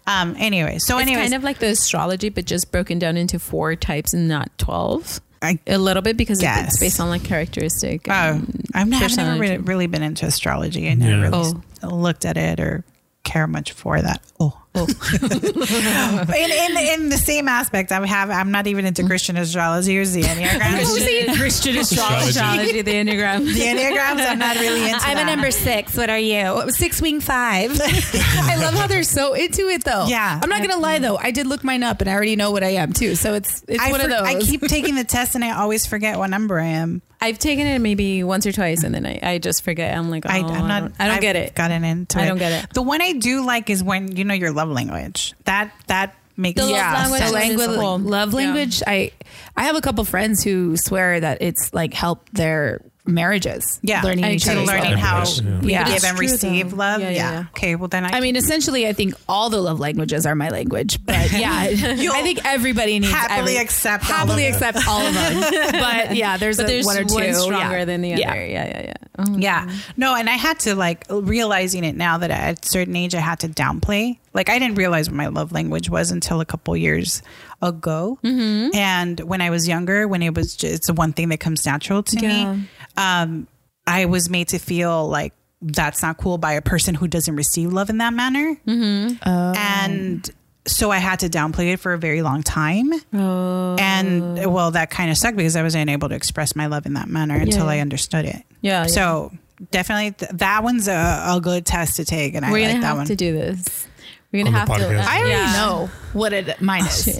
[0.06, 3.38] Um, anyway, so It's anyways, kind of like the astrology, but just broken down into
[3.38, 5.22] four types and not twelve.
[5.40, 6.68] I, A little bit because Yes.
[6.68, 8.08] it's based on like characteristic.
[8.08, 10.88] oh, and I've never, I've never really, really been into astrology.
[10.88, 11.22] I never Yeah.
[11.28, 11.88] really Oh.
[11.88, 12.84] looked at it or
[13.24, 14.20] care much for that.
[14.40, 14.58] Oh.
[15.22, 20.04] in, in in the same aspect, I have I'm not even into Christian astrology or
[20.04, 21.36] the enneagram.
[21.36, 22.28] Christian Astrology.
[22.30, 23.44] astrology, the enneagram.
[23.44, 25.04] the enneagrams, I'm not really into.
[25.04, 25.96] I'm a number six.
[25.96, 26.70] What are you?
[26.70, 27.78] Six wing five.
[27.80, 30.06] I love how they're so into it though.
[30.06, 30.40] Yeah.
[30.42, 31.16] I'm not gonna lie though.
[31.16, 33.14] I did look mine up and I already know what I am too.
[33.14, 34.22] So it's it's I, one for- of those.
[34.22, 37.02] I keep taking the test and I always forget what number I am.
[37.20, 39.96] I've taken it maybe once or twice, and then I, I just forget.
[39.96, 40.80] I'm like, oh, I, I, I'm not.
[40.82, 41.54] don't, I don't get it.
[41.54, 42.26] Gotten into I it.
[42.28, 42.72] don't get it.
[42.72, 45.34] The one I do like is when you know your love language.
[45.44, 47.32] That that makes The love yeah, language sense.
[47.32, 47.98] the is language, cool.
[47.98, 48.36] love Yeah.
[48.36, 48.82] language.
[48.86, 49.10] I
[49.58, 53.80] I have a couple friends who swear that it's like helped their marriages.
[53.82, 54.56] Yeah, learning I each agree.
[54.56, 55.60] other's learning love how yeah.
[55.60, 55.88] we Yeah.
[55.94, 56.76] give and receive though.
[56.76, 57.00] love.
[57.00, 57.44] Yeah, Yeah, yeah, yeah.
[57.56, 57.74] Okay.
[57.74, 58.18] Well, then I.
[58.18, 61.04] I mean, essentially, I think all the love languages are my language.
[61.04, 61.74] But yeah, I
[62.22, 65.72] think everybody needs happily every- accept all happily of accept all of them.
[65.72, 67.84] But yeah, there's, But a, there's one or two stronger yeah.
[67.84, 68.20] than the other.
[68.20, 68.94] Yeah, yeah, yeah.
[69.18, 69.36] Oh.
[69.36, 69.70] Yeah.
[69.96, 73.20] No, and I had to like realizing it now that at a certain age I
[73.20, 74.18] had to downplay.
[74.34, 77.22] Like I didn't realize what my love language was until a couple years
[77.62, 78.18] ago.
[78.22, 78.74] Mm-hmm.
[78.76, 81.64] And when I was younger, when it was just it's the one thing that comes
[81.66, 82.52] natural to Yeah.
[82.54, 83.46] me, um,
[83.86, 87.72] I was made to feel like that's not cool by a person who doesn't receive
[87.72, 88.56] love in that manner.
[88.66, 89.26] Mm-hmm.
[89.28, 90.30] And
[90.66, 92.92] so I had to downplay it for a very long time.
[93.14, 93.76] Oh.
[93.78, 96.92] And well, that kind of sucked because I wasn't able to express my love in
[96.94, 98.36] that manner until I understood it.
[98.60, 98.86] Yeah, yeah.
[98.86, 99.32] So
[99.70, 102.80] definitely th- that one's a, a good test to take, and I We're like gonna
[102.82, 103.06] that have one.
[103.06, 103.86] to do this.
[104.32, 104.74] We're gonna have to.
[104.74, 104.98] podcast.
[105.04, 105.52] Uh, I already yeah.
[105.52, 107.18] know what it mine is.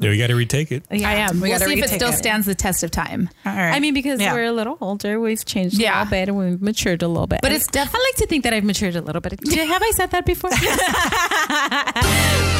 [0.00, 0.84] Yeah, we got to retake it.
[0.90, 1.40] I am.
[1.40, 2.16] We we'll gotta see if it retake still it.
[2.18, 3.28] stands the test of time.
[3.44, 3.72] All right.
[3.74, 4.32] I mean, because Yeah.
[4.34, 5.98] we're a little older, we've changed a Yeah.
[5.98, 7.40] little bit, and we've matured a little bit.
[7.42, 9.32] But it's def- I like to think that I've matured a little bit.
[9.56, 10.50] Have I said that before?